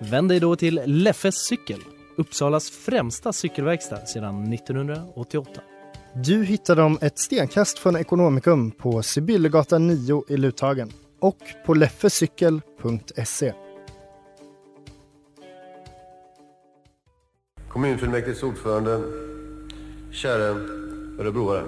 Vänd 0.00 0.28
dig 0.28 0.40
då 0.40 0.56
till 0.56 0.80
Leffes 0.84 1.34
cykel, 1.34 1.80
Uppsalas 2.16 2.70
främsta 2.70 3.32
cykelverkstad 3.32 4.06
sedan 4.06 4.52
1988. 4.52 5.60
Du 6.14 6.44
hittar 6.44 6.76
dem 6.76 6.98
ett 7.00 7.18
stenkast 7.18 7.78
från 7.78 7.96
Ekonomikum 7.96 8.70
på 8.70 9.02
Sibyllegatan 9.02 9.86
9 9.86 10.24
i 10.28 10.36
Luthagen 10.36 10.92
och 11.20 11.38
på 11.66 11.74
leffecykel.se. 11.74 13.52
Kommunfullmäktiges 17.68 18.42
ordförande, 18.42 19.02
käre 20.12 20.48
örebroare. 21.18 21.64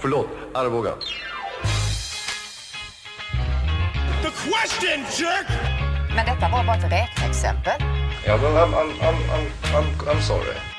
Förlåt, 0.00 0.28
Arboga. 0.54 0.92
The 4.28 4.34
question, 4.34 5.06
jerk! 5.18 5.46
Men 6.16 6.26
detta 6.26 6.48
var 6.48 6.64
bara 6.64 6.76
ett 6.76 6.92
räkneexempel. 6.92 7.72
Ja, 8.26 8.36
men 8.36 8.52
I'm, 8.52 8.74
I'm, 8.74 8.90
I'm, 9.00 9.16
I'm, 9.30 9.46
I'm, 9.74 10.10
I'm 10.10 10.20
sorry. 10.20 10.77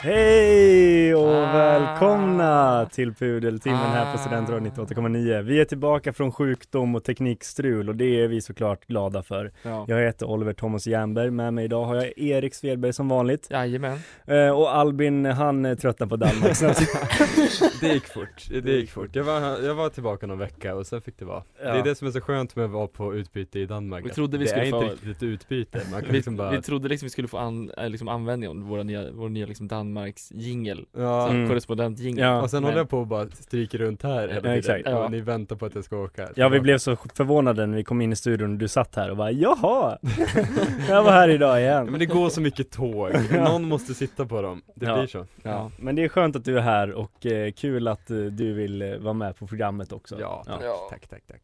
Hej 0.00 1.14
och 1.14 1.28
välkomna 1.32 2.86
till 2.92 3.14
Pudeltimmen 3.14 3.78
här 3.78 4.12
på 4.12 4.18
Studentradion 4.18 4.66
98,9. 4.70 5.42
Vi 5.42 5.60
är 5.60 5.64
tillbaka 5.64 6.12
från 6.12 6.32
sjukdom 6.32 6.94
och 6.94 7.04
teknikstrul 7.04 7.88
och 7.88 7.96
det 7.96 8.20
är 8.24 8.28
vi 8.28 8.40
såklart 8.40 8.86
glada 8.86 9.22
för. 9.22 9.52
Ja. 9.62 9.84
Jag 9.88 10.00
heter 10.00 10.26
Oliver 10.30 10.52
Thomas 10.52 10.86
Jernberg, 10.86 11.30
med 11.30 11.54
mig 11.54 11.64
idag 11.64 11.84
har 11.84 11.94
jag 11.94 12.12
Erik 12.18 12.54
Svedberg 12.54 12.92
som 12.92 13.08
vanligt. 13.08 13.48
Jajamän. 13.50 13.98
Eh, 14.26 14.50
och 14.50 14.74
Albin, 14.76 15.24
han 15.24 15.64
eh, 15.66 15.74
tröttnar 15.74 16.06
på 16.06 16.16
Danmark. 16.16 16.58
Det 17.80 17.88
gick 17.94 18.06
fort, 18.06 18.48
det 18.62 18.70
gick 18.72 18.90
fort. 18.90 19.10
Jag 19.16 19.24
var, 19.24 19.40
jag 19.64 19.74
var 19.74 19.88
tillbaka 19.88 20.26
någon 20.26 20.38
vecka 20.38 20.74
och 20.74 20.86
sen 20.86 21.00
fick 21.02 21.18
det 21.18 21.24
vara. 21.24 21.42
Ja. 21.62 21.72
Det 21.72 21.78
är 21.78 21.84
det 21.84 21.94
som 21.94 22.08
är 22.08 22.12
så 22.12 22.20
skönt 22.20 22.56
med 22.56 22.64
att 22.64 22.70
vara 22.70 22.86
på 22.86 23.14
utbyte 23.14 23.58
i 23.58 23.66
Danmark. 23.66 24.04
Vi 24.06 24.10
trodde 24.10 24.38
vi 24.38 24.44
det 24.44 24.50
skulle 24.50 24.66
är 24.66 24.70
få- 24.70 24.82
inte 24.82 24.94
riktigt 24.94 25.16
ett 25.16 25.22
utbyte, 25.22 25.80
man 25.92 26.00
kan 26.00 26.10
Vi, 26.10 26.16
liksom 26.16 26.36
bara 26.36 26.50
vi 26.50 26.62
trodde 26.62 26.88
liksom 26.88 27.06
vi 27.06 27.10
skulle 27.10 27.28
få 27.28 27.38
an, 27.38 27.70
äh, 27.78 27.88
liksom 27.88 28.08
användning 28.08 28.48
av 28.50 28.56
våra 28.56 28.82
nya, 28.82 29.04
vår 29.12 29.28
nya 29.28 29.46
liksom 29.46 29.68
Danmarks 29.68 29.87
jingel 30.30 30.86
Ja. 30.96 31.28
Mm. 31.28 31.48
korrespondent 31.48 31.98
jingel 31.98 32.24
Ja. 32.24 32.42
Och 32.42 32.50
sen 32.50 32.62
Men- 32.62 32.64
håller 32.70 32.78
jag 32.80 32.88
på 32.90 32.98
och 32.98 33.06
bara 33.06 33.26
stryker 33.30 33.78
runt 33.78 34.02
här 34.02 34.20
hela 34.20 34.34
Ja, 34.34 34.40
tiden 34.40 34.58
exakt. 34.58 34.82
Ja. 34.86 35.04
och 35.04 35.10
ni 35.10 35.20
väntar 35.20 35.56
på 35.56 35.66
att 35.66 35.74
jag 35.74 35.84
ska 35.84 35.96
åka. 35.96 36.28
Ja, 36.36 36.48
vi 36.48 36.60
blev 36.60 36.78
så 36.78 36.96
förvånade 37.14 37.66
när 37.66 37.76
vi 37.76 37.84
kom 37.84 38.00
in 38.00 38.12
i 38.12 38.16
studion 38.16 38.52
och 38.52 38.58
du 38.58 38.68
satt 38.68 38.94
här 38.96 39.10
och 39.10 39.16
bara 39.16 39.30
jaha, 39.30 39.98
jag 40.88 41.02
var 41.02 41.10
här 41.12 41.28
idag 41.28 41.50
Ja, 41.56 41.60
igen. 41.60 41.86
men 41.90 42.00
det 42.00 42.06
går 42.06 42.28
så 42.28 42.40
mycket 42.40 42.70
tåg, 42.70 43.10
Ja. 43.32 43.44
någon 43.44 43.68
måste 43.68 43.94
sitta 43.94 44.26
på 44.26 44.42
dem. 44.42 44.62
Det 44.74 44.86
Ja. 44.86 44.98
blir 44.98 45.06
så. 45.06 45.26
Ja, 45.42 45.70
men 45.78 45.94
det 45.96 46.04
är 46.04 46.08
skönt 46.08 46.36
att 46.36 46.44
du 46.44 46.56
är 46.58 46.62
här 46.62 46.92
och 46.92 47.26
eh, 47.26 47.52
kul 47.52 47.88
att 47.88 48.10
eh, 48.10 48.16
du 48.16 48.52
vill 48.52 48.82
eh, 48.82 48.96
vara 48.96 49.14
med 49.14 49.36
på 49.36 49.46
programmet 49.46 49.92
också. 49.92 50.16
Ja, 50.20 50.42
tack, 50.46 50.60
Ja. 50.62 50.86
tack, 50.90 51.08
tack, 51.08 51.22
tack. 51.26 51.42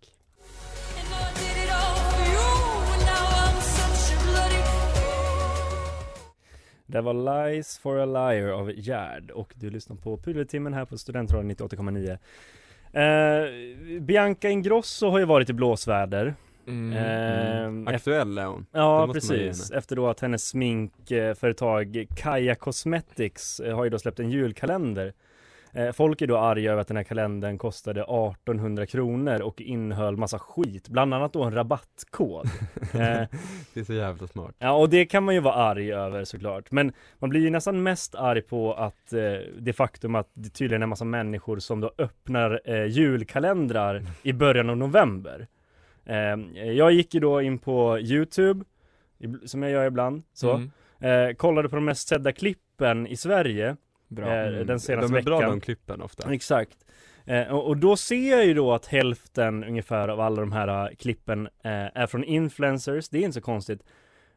Det 6.86 7.00
var 7.00 7.14
Lies 7.14 7.78
for 7.78 7.98
a 7.98 8.04
Liar 8.04 8.48
av 8.48 8.72
Gerd 8.76 9.30
och 9.30 9.52
du 9.56 9.70
lyssnar 9.70 9.96
på 9.96 10.16
Pudeltimmen 10.16 10.74
här 10.74 10.84
på 10.84 10.98
Studentradion 10.98 11.50
98,9 11.50 12.18
eh, 12.92 14.00
Bianca 14.00 14.48
Ingrosso 14.48 15.10
har 15.10 15.18
ju 15.18 15.24
varit 15.24 15.50
i 15.50 15.52
blåsväder 15.52 16.34
mm. 16.66 16.92
eh, 16.92 17.44
Mm. 17.64 17.88
Aktuell 17.88 18.38
är 18.38 18.46
hon. 18.46 18.66
Ja 18.72 19.10
precis, 19.12 19.70
efter 19.70 19.96
då 19.96 20.08
att 20.08 20.20
hennes 20.20 20.48
sminkföretag 20.48 22.06
Kaja 22.16 22.54
Cosmetics 22.54 23.60
eh, 23.60 23.76
har 23.76 23.84
ju 23.84 23.90
då 23.90 23.98
släppt 23.98 24.20
en 24.20 24.30
julkalender 24.30 25.12
Folk 25.94 26.22
är 26.22 26.26
då 26.26 26.38
arga 26.38 26.72
över 26.72 26.80
att 26.80 26.88
den 26.88 26.96
här 26.96 27.04
kalendern 27.04 27.58
kostade 27.58 28.00
1800 28.00 28.86
kronor 28.86 29.42
och 29.42 29.60
innehöll 29.60 30.16
massa 30.16 30.38
skit, 30.38 30.88
bland 30.88 31.14
annat 31.14 31.32
då 31.32 31.42
en 31.44 31.54
rabattkod. 31.54 32.46
Eh, 32.94 33.22
Det 33.74 33.80
är 33.80 33.84
så 33.84 33.92
jävla 33.92 34.26
smart. 34.26 34.54
Ja 34.58 34.72
och 34.72 34.88
det 34.90 35.06
kan 35.06 35.24
man 35.24 35.34
ju 35.34 35.40
vara 35.40 35.54
arg 35.54 35.92
över 35.92 36.24
såklart. 36.24 36.70
Men 36.70 36.92
man 37.18 37.30
blir 37.30 37.40
ju 37.40 37.50
nästan 37.50 37.82
mest 37.82 38.14
arg 38.14 38.42
på 38.42 38.74
att 38.74 39.12
eh, 39.12 39.20
det 39.58 39.72
faktum 39.72 40.14
att 40.14 40.30
det 40.34 40.48
tydligen 40.50 40.82
är 40.82 40.84
en 40.84 40.88
massa 40.88 41.04
människor 41.04 41.58
som 41.58 41.80
då 41.80 41.90
öppnar 41.98 42.60
eh, 42.64 42.84
julkalendrar 42.86 44.02
i 44.22 44.32
början 44.32 44.70
av 44.70 44.76
november. 44.76 45.46
Eh, 46.04 46.16
Jag 46.72 46.92
gick 46.92 47.14
ju 47.14 47.20
då 47.20 47.42
in 47.42 47.58
på 47.58 47.98
Youtube 47.98 48.64
Som 49.44 49.62
jag 49.62 49.72
gör 49.72 49.86
ibland 49.86 50.22
så. 50.32 50.52
Mm. 51.00 51.28
eh, 51.30 51.34
Kollade 51.34 51.68
på 51.68 51.76
de 51.76 51.84
mest 51.84 52.08
sedda 52.08 52.32
klippen 52.32 53.06
i 53.06 53.16
Sverige 53.16 53.76
Bra. 54.08 54.26
eh, 54.26 54.48
Mm. 54.48 54.66
Den 54.66 54.80
senaste 54.80 55.12
De 55.12 55.18
är 55.18 55.22
bra 55.22 55.36
veckan 55.38 55.50
de 55.50 55.60
klippen 55.60 56.02
ofta. 56.02 56.32
Exakt 56.34 56.76
eh, 57.26 57.42
och, 57.54 57.66
och 57.66 57.76
då 57.76 57.96
ser 57.96 58.30
jag 58.30 58.46
ju 58.46 58.54
då 58.54 58.72
att 58.72 58.86
hälften 58.86 59.64
ungefär 59.64 60.08
av 60.08 60.20
alla 60.20 60.40
de 60.40 60.52
här 60.52 60.68
eh, 60.90 60.94
klippen 60.96 61.46
eh, 61.46 61.70
är 61.72 62.06
från 62.06 62.24
influencers, 62.24 63.08
det 63.08 63.18
är 63.18 63.22
inte 63.22 63.32
så 63.34 63.40
konstigt 63.40 63.80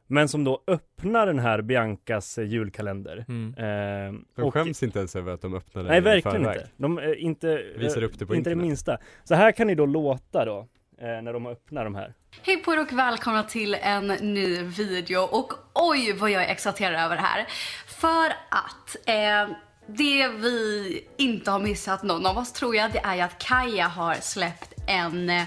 Men 0.10 0.28
som 0.30 0.44
då 0.44 0.64
öppnar 0.68 1.26
den 1.28 1.40
här 1.40 1.62
Biancas 1.62 2.38
eh, 2.38 2.46
julkalender 2.46 3.26
Mm. 3.28 3.54
eh, 3.58 4.20
De 4.36 4.44
och- 4.44 4.54
skäms 4.54 4.84
inte 4.84 5.00
ens 5.00 5.16
över 5.16 5.34
att 5.34 5.42
de 5.42 5.54
öppnar 5.56 5.84
den 5.84 5.92
Nej 5.92 6.02
verkligen 6.02 6.44
förväg. 6.44 6.58
inte, 6.58 6.70
de 6.78 6.98
är 6.98 7.16
inte, 7.16 7.64
Visar 7.78 8.02
eh, 8.02 8.06
upp 8.06 8.20
det 8.20 8.26
på 8.26 8.36
inte 8.36 8.50
det 8.50 8.56
minsta 8.56 8.98
Så 9.24 9.36
här 9.36 9.52
kan 9.52 9.68
ni 9.68 9.76
då 9.76 9.86
låta 9.86 10.46
då 10.46 10.68
eh, 11.02 11.22
när 11.22 11.34
de 11.34 11.46
öppnar 11.48 11.84
de 11.84 11.96
här 11.96 12.14
Hej 12.42 12.58
på 12.64 12.74
er 12.74 12.82
och 12.82 12.94
välkomna 12.94 13.44
till 13.44 13.74
en 13.82 14.08
ny 14.08 14.64
video 14.64 15.20
och 15.22 15.54
oj 15.74 16.14
vad 16.14 16.32
jag 16.32 16.44
är 16.44 16.52
exalterad 16.52 17.06
över 17.06 17.16
det 17.16 17.22
här. 17.22 17.46
För 17.98 18.30
att 18.50 18.96
eh, 19.06 19.56
det 19.88 20.28
vi 20.28 21.08
inte 21.18 21.52
har 21.52 21.60
missat 21.60 22.04
någon 22.04 22.26
av 22.26 22.38
oss 22.38 22.52
tror 22.52 22.76
jag 22.76 22.92
det 22.92 23.00
är 23.00 23.16
ju 23.16 23.22
att 23.22 23.38
Kaja 23.38 23.88
har 23.88 24.16
släppt 24.16 24.74
en 24.88 25.30
eh, 25.30 25.44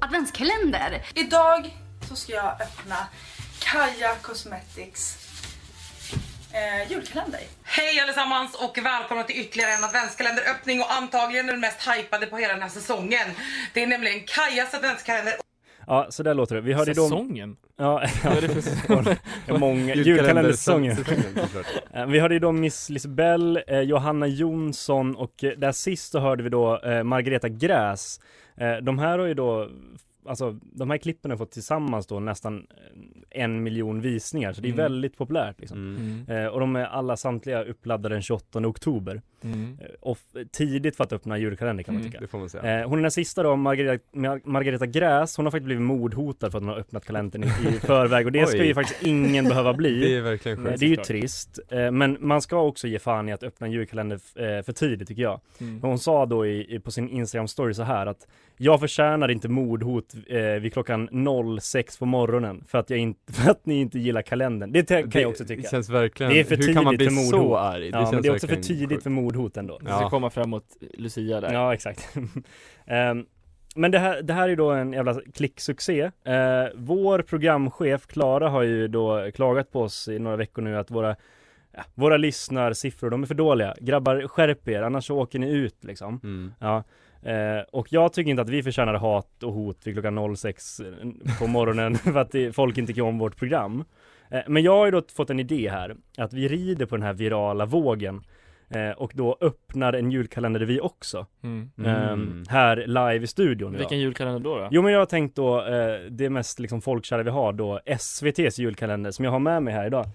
adventskalender. 0.00 1.06
Idag 1.14 1.76
så 2.08 2.16
ska 2.16 2.32
jag 2.32 2.60
öppna 2.60 2.96
Kaja 3.58 4.14
Cosmetics 4.22 5.16
eh, 6.52 6.92
julkalender. 6.92 7.40
Hej 7.62 8.00
allesammans 8.00 8.54
och 8.54 8.78
välkomna 8.78 9.22
till 9.24 9.40
ytterligare 9.40 9.72
en 9.72 9.84
adventskalenderöppning 9.84 10.80
och 10.80 10.92
antagligen 10.92 11.46
den 11.46 11.60
mest 11.60 11.88
hypade 11.88 12.26
på 12.26 12.36
hela 12.36 12.52
den 12.52 12.62
här 12.62 12.68
säsongen. 12.68 13.28
Det 13.74 13.82
är 13.82 13.86
nämligen 13.86 14.20
Kajas 14.26 14.74
adventskalender. 14.74 15.34
Ja 15.86 16.06
så 16.10 16.22
där 16.22 16.34
låter 16.34 16.54
det, 16.54 16.60
vi 16.60 16.72
hörde 16.72 16.90
ju 16.90 16.94
då 16.94 17.08
Ja, 17.82 18.02
det 18.40 19.16
ja 19.46 19.58
många, 19.58 19.94
Julkalender- 19.94 20.06
julkalendersäsongen 20.06 20.96
säsongen, 20.96 21.24
såklart. 21.48 21.66
Eh, 21.94 22.06
Vi 22.06 22.20
hörde 22.20 22.34
ju 22.34 22.40
då 22.40 22.52
Miss 22.52 22.90
Lisbell, 22.90 23.60
eh, 23.66 23.80
Johanna 23.80 24.26
Jonsson 24.26 25.16
och 25.16 25.44
eh, 25.44 25.50
där 25.58 25.72
sist 25.72 26.12
så 26.12 26.20
hörde 26.20 26.42
vi 26.42 26.48
då 26.48 26.80
eh, 26.80 27.02
Margareta 27.02 27.48
Gräs. 27.48 28.20
Eh, 28.56 28.76
De 28.76 28.98
här 28.98 29.18
har 29.18 29.26
ju 29.26 29.34
då 29.34 29.68
Alltså 30.26 30.58
de 30.62 30.90
här 30.90 30.98
klippen 30.98 31.30
har 31.30 31.38
fått 31.38 31.50
tillsammans 31.50 32.06
då 32.06 32.20
nästan 32.20 32.66
eh, 33.30 33.42
en 33.42 33.62
miljon 33.62 34.00
visningar 34.00 34.52
så 34.52 34.60
det 34.60 34.68
är 34.68 34.72
Mm. 34.72 34.76
väldigt 34.82 35.16
populärt 35.16 35.60
liksom. 35.60 35.96
Mm. 36.28 36.44
Eh, 36.44 36.46
Och 36.46 36.60
de 36.60 36.76
är 36.76 36.84
alla 36.84 37.16
samtliga 37.16 37.64
uppladdade 37.64 38.14
den 38.14 38.22
28 38.22 38.66
oktober 38.66 39.22
Mm. 39.44 39.78
eh, 39.80 39.86
Och 40.00 40.18
tidigt 40.52 40.96
för 40.96 41.04
att 41.04 41.12
öppna 41.12 41.38
julkalender 41.38 41.84
kan 41.84 41.94
man 41.94 42.00
Mm. 42.00 42.12
tycka 42.12 42.20
Det 42.20 42.26
får 42.26 42.38
man. 42.38 42.80
Eh, 42.80 42.88
hon 42.88 42.98
är 42.98 43.02
den 43.02 43.10
sista 43.10 43.42
då, 43.42 43.56
Margareta, 43.56 44.04
Mar- 44.12 44.40
Margareta 44.44 44.86
Gräs, 44.86 45.36
hon 45.36 45.46
har 45.46 45.50
faktiskt 45.50 45.64
blivit 45.64 45.82
mordhotad 45.82 46.50
för 46.50 46.58
att 46.58 46.64
hon 46.64 46.68
har 46.72 46.78
öppnat 46.78 47.04
kalendern 47.06 47.44
i, 47.44 47.46
i 47.46 47.50
förväg 47.80 48.26
och 48.26 48.32
det 48.32 48.46
ska 48.46 48.64
ju 48.64 48.74
faktiskt 48.74 49.02
ingen 49.02 49.44
behöva 49.44 49.74
bli 49.74 50.00
Det 50.00 50.16
är 50.16 50.20
verkligen 50.22 50.58
Nej, 50.58 50.66
skönt. 50.66 50.80
Det 50.80 50.86
är 50.86 50.90
ju 50.90 50.96
trist, 50.96 51.58
eh, 51.68 51.90
men 51.90 52.16
man 52.20 52.42
ska 52.42 52.60
också 52.60 52.88
ge 52.88 52.98
fan 52.98 53.28
i 53.28 53.32
att 53.32 53.42
öppna 53.42 53.66
en 53.66 53.72
julkalender 53.72 54.16
eh, 54.34 54.62
för 54.62 54.72
tidigt 54.72 55.08
tycker 55.08 55.22
jag. 55.22 55.40
Mm. 55.60 55.80
Hon 55.82 55.98
sa 55.98 56.26
då 56.26 56.46
i, 56.46 56.74
i, 56.74 56.80
på 56.80 56.90
sin 56.90 57.08
Instagram 57.08 57.48
story 57.48 57.74
så 57.74 57.82
här 57.82 58.06
att 58.06 58.26
Jag 58.56 58.80
förtjänar 58.80 59.30
inte 59.30 59.48
mordhot 59.48 60.11
eh, 60.26 60.40
vid 60.42 60.72
klockan 60.72 61.08
06 61.60 61.98
på 61.98 62.06
morgonen 62.06 62.64
för 62.68 62.78
att, 62.78 62.90
jag 62.90 62.98
inte, 62.98 63.32
för 63.32 63.50
att 63.50 63.66
ni 63.66 63.80
inte 63.80 63.98
gillar 63.98 64.22
kalendern. 64.22 64.72
Det 64.72 64.88
kan 64.88 65.22
jag 65.22 65.30
också 65.30 65.44
tycka. 65.44 65.62
Det 65.62 65.68
känns 65.68 65.88
verkligen, 65.88 66.32
Det 66.32 66.40
är 66.40 66.44
för 66.44 66.56
hur 66.56 66.74
kan 66.74 66.84
man 66.84 66.96
bli 66.96 67.08
tidigt 67.08 67.30
för 67.30 67.36
så 67.38 67.56
arg? 67.56 67.90
ja, 67.92 68.10
men 68.12 68.22
det 68.22 68.28
är 68.28 68.32
också 68.32 68.48
för 68.48 68.56
tidigt 68.56 68.88
sjukt. 68.88 69.02
för 69.02 69.10
mordhot 69.10 69.56
ändå. 69.56 69.78
Det 69.78 69.86
ska 69.86 70.10
komma 70.10 70.30
framåt 70.30 70.76
Lucia 70.94 71.40
där. 71.40 71.52
Ja, 71.52 71.74
exakt. 71.74 72.08
Ehm, 72.86 73.26
men 73.74 73.90
det 73.90 73.98
här, 73.98 74.22
det 74.22 74.32
här 74.32 74.48
är 74.48 74.56
då 74.56 74.70
en 74.70 74.92
jävla 74.92 75.20
klicksuccé. 75.34 76.00
Eh, 76.24 76.64
vår 76.74 77.22
programchef 77.22 78.06
Klara 78.06 78.48
har 78.48 78.62
ju 78.62 78.88
då 78.88 79.30
klagat 79.34 79.72
på 79.72 79.80
oss 79.82 80.08
i 80.08 80.18
några 80.18 80.36
veckor 80.36 80.62
nu 80.62 80.78
att 80.78 80.90
våra 80.90 81.16
ja, 81.72 81.82
våra 81.94 82.16
lyssnarsiffror, 82.16 83.10
de 83.10 83.22
är 83.22 83.26
för 83.26 83.34
dåliga. 83.34 83.74
Grabbar, 83.80 84.28
skärp 84.28 84.68
er, 84.68 84.82
annars 84.82 85.06
så 85.06 85.18
åker 85.18 85.38
ni 85.38 85.50
ut 85.50 85.84
liksom. 85.84 86.20
Mm. 86.22 86.52
Ja. 86.58 86.84
Eh, 87.22 87.64
och 87.72 87.92
jag 87.92 88.12
tycker 88.12 88.30
inte 88.30 88.42
att 88.42 88.48
vi 88.48 88.62
förtjänar 88.62 88.94
hat 88.94 89.42
och 89.42 89.52
hot 89.52 89.86
vid 89.86 89.94
klockan 89.94 90.36
06 90.36 90.80
på 91.38 91.46
morgonen 91.46 91.94
för 91.98 92.18
att 92.18 92.32
det, 92.32 92.52
folk 92.52 92.78
inte 92.78 92.90
tycker 92.90 93.02
om 93.02 93.18
vårt 93.18 93.36
program. 93.36 93.84
Eh, 94.30 94.40
men 94.46 94.62
jag 94.62 94.76
har 94.76 94.84
ju 94.84 94.90
då 94.90 95.02
fått 95.14 95.30
en 95.30 95.40
idé 95.40 95.68
här, 95.70 95.96
att 96.18 96.32
vi 96.32 96.48
rider 96.48 96.86
på 96.86 96.96
den 96.96 97.02
här 97.02 97.12
virala 97.12 97.66
vågen 97.66 98.24
eh, 98.68 98.90
och 98.90 99.12
då 99.14 99.36
öppnar 99.40 99.92
en 99.92 100.10
julkalender 100.10 100.60
vi 100.60 100.80
också. 100.80 101.26
Mm. 101.42 101.70
Eh, 101.84 102.48
här 102.48 102.76
live 102.86 103.24
i 103.24 103.26
studion. 103.26 103.72
Vilken 103.72 103.98
idag. 103.98 104.04
julkalender 104.04 104.40
då? 104.40 104.56
då? 104.56 104.68
Jo 104.70 104.82
men 104.82 104.92
jag 104.92 104.98
har 104.98 105.06
tänkt 105.06 105.36
då, 105.36 105.64
eh, 105.64 106.00
det 106.10 106.30
mest 106.30 106.58
liksom 106.58 106.82
folkkära 106.82 107.22
vi 107.22 107.30
har 107.30 107.52
då, 107.52 107.80
SVT's 107.86 108.60
julkalender 108.60 109.10
som 109.10 109.24
jag 109.24 109.32
har 109.32 109.38
med 109.38 109.62
mig 109.62 109.74
här 109.74 109.86
idag. 109.86 110.06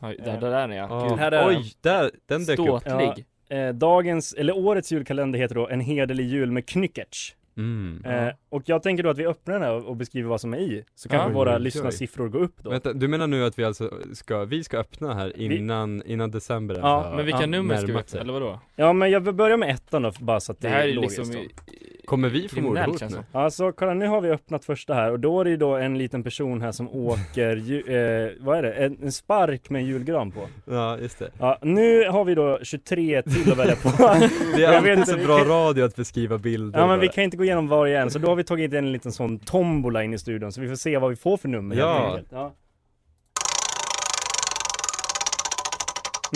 Oj, 0.00 0.20
där, 0.24 0.40
där 0.40 0.50
är 0.50 0.66
ni 0.66 0.76
ja. 0.76 0.86
Ja. 0.90 1.08
Gud. 1.08 1.18
Här 1.18 1.32
är 1.32 1.48
Oj, 1.48 1.72
där, 1.80 2.10
den 2.26 2.44
dök 2.44 2.58
upp. 2.58 2.80
Ståtlig. 2.80 3.26
Eh, 3.48 3.68
dagens, 3.68 4.32
eller 4.32 4.56
årets 4.56 4.92
julkalender 4.92 5.38
heter 5.38 5.54
då 5.54 5.68
En 5.68 5.80
hederlig 5.80 6.24
jul 6.26 6.50
med 6.50 6.66
Knyckertz. 6.66 7.34
Mm. 7.56 8.04
Eh, 8.04 8.34
och 8.48 8.62
jag 8.66 8.82
tänker 8.82 9.02
då 9.02 9.10
att 9.10 9.18
vi 9.18 9.26
öppnar 9.26 9.54
den 9.54 9.62
här 9.62 9.88
och 9.88 9.96
beskriver 9.96 10.28
vad 10.28 10.40
som 10.40 10.54
är 10.54 10.58
i. 10.58 10.84
Så 10.94 11.08
kanske 11.08 11.28
Ja. 11.30 11.34
våra 11.34 11.58
lyssnarsiffror 11.58 12.28
går 12.28 12.40
upp 12.40 12.56
då. 12.62 12.70
Vänta, 12.70 12.92
du 12.92 13.08
menar 13.08 13.26
nu 13.26 13.44
att 13.44 13.58
vi 13.58 13.64
alltså 13.64 13.90
ska, 14.12 14.44
vi 14.44 14.64
ska 14.64 14.78
öppna 14.78 15.14
här 15.14 15.40
innan, 15.40 16.02
innan 16.06 16.30
december 16.30 16.78
Ja, 16.78 17.02
har 17.02 17.16
Men 17.16 17.24
vilka 17.24 17.40
Ja, 17.40 17.46
nummer 17.46 17.76
ska 17.76 17.86
vi 17.86 17.94
öppna, 17.94 18.20
eller 18.20 18.32
vadå? 18.32 18.60
Ja 18.76 18.92
men 18.92 19.10
jag 19.10 19.20
vill 19.20 19.34
börja 19.34 19.56
med 19.56 19.70
ettan 19.70 20.02
då 20.02 20.12
bara 20.20 20.40
så 20.40 20.52
att 20.52 20.60
det, 20.60 20.68
Det 20.68 20.74
här 20.74 20.84
är 20.84 20.88
är 20.88 20.94
logiskt 20.94 21.18
liksom 21.18 21.34
då. 21.34 21.72
Kommer 22.06 22.28
vi 22.28 22.48
få 22.48 22.60
mordhot 22.60 23.00
nu? 23.10 23.16
Alltså 23.32 23.72
kolla 23.72 23.94
nu 23.94 24.06
har 24.06 24.20
vi 24.20 24.30
öppnat 24.30 24.64
första 24.64 24.94
här 24.94 25.10
och 25.12 25.20
då 25.20 25.40
är 25.40 25.44
det 25.44 25.50
ju 25.50 25.56
då 25.56 25.76
en 25.76 25.98
liten 25.98 26.22
person 26.22 26.60
här 26.62 26.72
som 26.72 26.88
åker, 26.88 27.56
ju, 27.56 27.78
eh, 28.26 28.44
vad 28.44 28.58
är 28.58 28.62
det? 28.62 28.72
En, 28.72 28.98
en 29.02 29.12
spark 29.12 29.70
med 29.70 29.80
en 29.80 29.86
julgran 29.86 30.30
på. 30.30 30.40
Ja, 30.64 30.98
just 30.98 31.18
det. 31.18 31.30
Ja, 31.38 31.58
nu 31.62 32.08
har 32.08 32.24
vi 32.24 32.34
då 32.34 32.58
23 32.62 33.22
till 33.22 33.52
att 33.52 33.58
välja 33.58 33.76
på. 33.76 33.88
Det 34.56 34.64
är 34.64 34.76
alltid 34.76 34.92
inte, 34.92 35.10
så 35.10 35.16
vi 35.16 35.24
bra 35.24 35.38
kan- 35.38 35.48
radio 35.48 35.84
att 35.84 35.96
beskriva 35.96 36.38
bilder 36.38 36.78
Ja 36.80 36.86
men 36.86 37.00
vi 37.00 37.06
bara. 37.06 37.12
kan 37.12 37.24
inte 37.24 37.36
gå 37.36 37.44
igenom 37.44 37.68
varje 37.68 38.00
en, 38.00 38.10
så 38.10 38.18
då 38.18 38.28
har 38.28 38.36
vi 38.36 38.44
tagit 38.44 38.72
en 38.72 38.92
liten 38.92 39.12
sån 39.12 39.38
tombola 39.38 40.04
in 40.04 40.14
i 40.14 40.18
studion 40.18 40.52
så 40.52 40.60
vi 40.60 40.68
får 40.68 40.76
se 40.76 40.98
vad 40.98 41.10
vi 41.10 41.16
får 41.16 41.36
för 41.36 41.48
nummer 41.48 41.76
Ja. 41.76 42.18
ja. 42.30 42.52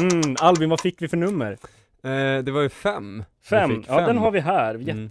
Mm, 0.01 0.37
Albin 0.41 0.71
vad 0.71 0.81
fick 0.81 1.03
vi 1.03 1.09
för 1.09 1.17
nummer? 1.17 1.53
eh, 2.05 2.43
Det 2.45 2.51
var 2.53 2.61
ju 2.63 2.69
fem 2.69 3.19
Vi 3.19 3.49
Fem, 3.49 3.71
fick 3.77 3.89
ja 3.89 4.07
den 4.07 4.19
har 4.19 4.31
vi 4.31 4.41
här, 4.41 4.75
Mm. 4.75 5.09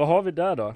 Vad 0.00 0.08
har 0.08 0.22
vi 0.22 0.30
där 0.30 0.56
då? 0.56 0.74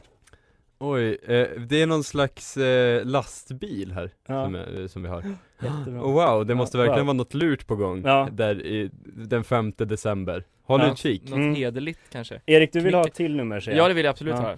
Oj, 0.78 1.18
eh, 1.22 1.48
det 1.60 1.82
är 1.82 1.86
någon 1.86 2.04
slags 2.04 2.56
eh, 2.56 3.04
lastbil 3.04 3.92
här 3.92 4.10
Ja. 4.26 4.44
som, 4.44 4.54
är, 4.54 4.86
som 4.88 5.02
vi 5.02 5.08
har 5.08 5.22
Jättebra. 5.62 6.02
Och 6.02 6.12
wow, 6.12 6.46
det 6.46 6.54
måste 6.54 6.76
Ja, 6.78 6.82
verkligen 6.82 6.98
wow. 6.98 7.06
vara 7.06 7.16
något 7.16 7.34
lurt 7.34 7.66
på 7.66 7.76
gång 7.76 8.02
Ja. 8.04 8.28
där 8.32 8.66
i 8.66 8.90
den 9.04 9.44
5 9.44 9.72
december 9.76 10.44
Håll 10.64 10.80
Ja. 10.80 10.92
utkik 10.92 11.22
Något 11.22 11.32
Mm. 11.38 11.54
hederligt 11.54 12.00
kanske? 12.12 12.40
Erik 12.46 12.72
du 12.72 12.80
vill 12.80 12.94
ha 12.94 13.02
Knyck- 13.02 13.06
ett 13.08 13.14
till 13.14 13.36
nummer 13.36 13.60
säger 13.60 13.78
Ja 13.78 13.82
jag 13.84 13.90
det 13.90 13.94
vill 13.94 14.04
jag 14.04 14.10
absolut 14.12 14.34
Ja. 14.34 14.40
ha. 14.40 14.50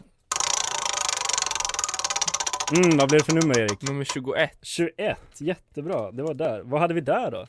Mm, 2.76 2.96
vad 2.98 3.08
blev 3.08 3.18
det 3.20 3.24
för 3.24 3.32
nummer 3.34 3.58
Erik? 3.58 3.82
Nummer 3.82 4.04
21. 4.04 4.58
21, 4.62 5.18
jättebra, 5.40 6.10
det 6.12 6.22
var 6.22 6.34
där. 6.34 6.60
Vad 6.64 6.80
hade 6.80 6.94
vi 6.94 7.00
där 7.00 7.30
då? 7.30 7.46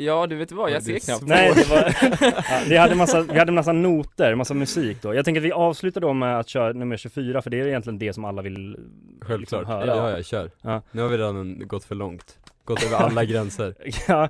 Ja 0.00 0.26
du 0.26 0.36
vet 0.36 0.52
vad, 0.52 0.70
Ja, 0.70 0.74
jag 0.74 0.82
ser 0.82 0.98
knappt. 0.98 1.22
Nej 1.26 1.52
det 1.54 1.68
var, 1.70 1.94
ja, 2.50 2.60
vi 2.68 2.76
hade 2.76 2.94
massa, 2.94 3.22
vi 3.22 3.38
hade 3.38 3.52
massa 3.52 3.72
noter, 3.72 4.34
massa 4.34 4.54
musik 4.54 5.02
då 5.02 5.14
Jag 5.14 5.24
tänker 5.24 5.40
att 5.40 5.44
vi 5.44 5.52
avslutar 5.52 6.00
då 6.00 6.12
med 6.12 6.38
att 6.38 6.48
köra 6.48 6.72
nummer 6.72 6.96
24 6.96 7.42
för 7.42 7.50
det 7.50 7.60
är 7.60 7.66
egentligen 7.66 7.98
det 7.98 8.12
som 8.12 8.24
alla 8.24 8.42
vill 8.42 8.76
Självklart, 9.20 9.40
liksom 9.40 9.64
höra. 9.66 9.86
ja, 9.86 10.10
ja, 10.16 10.22
kör 10.22 10.50
Ja. 10.62 10.82
Nu 10.90 11.02
har 11.02 11.08
vi 11.08 11.16
redan 11.18 11.68
gått 11.68 11.84
för 11.84 11.94
långt 11.94 12.38
Gått 12.64 12.84
över 12.84 12.96
alla 12.96 13.24
gränser 13.24 13.74
Ja, 14.08 14.28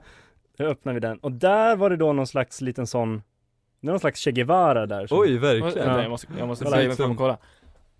då 0.58 0.64
öppnar 0.64 0.92
vi 0.92 1.00
den. 1.00 1.18
Och 1.18 1.32
där 1.32 1.76
var 1.76 1.90
det 1.90 1.96
då 1.96 2.12
någon 2.12 2.26
slags 2.26 2.60
liten 2.60 2.86
sån 2.86 3.22
Det 3.80 3.86
är 3.88 3.90
någon 3.90 4.00
slags 4.00 4.20
Che 4.24 4.32
Guevara 4.32 4.86
där 4.86 5.06
som, 5.06 5.18
Oj, 5.18 5.38
verkligen 5.38 5.74
vänta, 5.88 6.02
jag 6.02 6.10
måste, 6.10 6.26
jag 6.38 6.48
måste 6.48 6.64
ser 6.64 6.70
mig 6.76 6.86
fram 6.86 6.96
som- 6.96 7.10
och 7.10 7.16
kolla. 7.18 7.38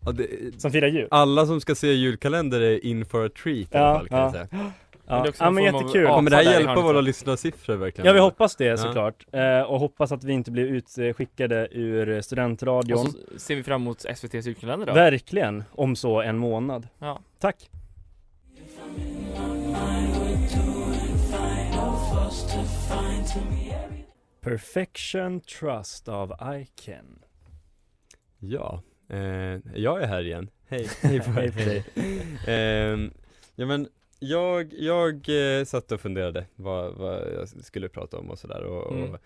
ja, 0.05 0.13
det, 0.13 0.27
som 0.61 0.71
firar 0.73 0.89
jul 0.89 1.09
Alla 1.11 1.47
som 1.47 1.61
ska 1.61 1.75
se 1.75 1.93
julkalender 1.93 2.61
är 2.61 2.85
in 2.85 3.05
for 3.05 3.27
a 3.27 3.31
treat 3.43 3.59
i 3.59 3.69
Ja, 3.71 3.79
alla 3.79 3.99
fall 3.99 4.09
kan 4.09 4.19
ja. 4.19 4.25
jag 4.25 4.33
säga 4.33 4.73
Ja, 5.09 5.29
också 5.29 5.45
ja 5.45 5.51
men 5.51 5.65
jättekul 5.65 6.07
av- 6.07 6.15
Kommer 6.15 6.31
det 6.31 6.37
här 6.37 6.43
hjälpa 6.43 6.81
våra 6.81 7.01
lyssnarsiffror 7.01 7.77
verkligen? 7.77 8.07
Ja 8.07 8.13
vi 8.13 8.19
hoppas 8.21 8.57
det 8.57 8.65
Ja. 8.65 8.77
såklart, 8.77 9.27
eh, 9.33 9.61
och 9.61 9.81
hoppas 9.81 10.13
att 10.13 10.25
vi 10.25 10.33
inte 10.33 10.51
blir 10.51 10.67
utskickade 10.67 11.69
ur 11.71 12.21
studentradion 12.21 12.99
Och 13.07 13.13
så 13.13 13.19
ser 13.39 13.57
vi 13.57 13.63
fram 13.63 13.83
emot 13.83 13.99
SVT's 14.05 14.47
julkalender 14.47 14.87
då. 14.87 14.93
Verkligen, 14.93 15.65
om 15.73 15.97
så 15.97 16.21
en 16.21 16.39
månad 16.39 16.89
Ja. 16.99 17.21
Tack! 17.39 17.69
Perfection 24.41 25.41
Trust 25.41 26.09
av 26.09 26.33
Iken 26.55 27.19
Ja, 28.39 28.83
eh, 29.09 29.19
jag 29.75 30.03
är 30.03 30.07
här 30.07 30.23
igen 30.23 30.51
Hej, 30.69 30.89
hej 31.03 31.21
på 31.21 31.31
dig. 31.59 31.85
Ehm, 32.47 33.11
Ja 33.55 33.67
men 33.67 33.89
jag, 34.19 34.73
jag 34.73 35.15
eh, 35.59 35.65
satt 35.65 35.93
och 35.93 36.01
funderade 36.01 36.47
vad, 36.57 36.95
vad 36.95 37.33
jag 37.33 37.49
skulle 37.49 37.89
prata 37.89 38.19
om 38.19 38.31
och 38.31 38.39
sådär 38.39 38.63
och, 38.65 38.93
Mm. 38.97 39.11
och 39.15 39.19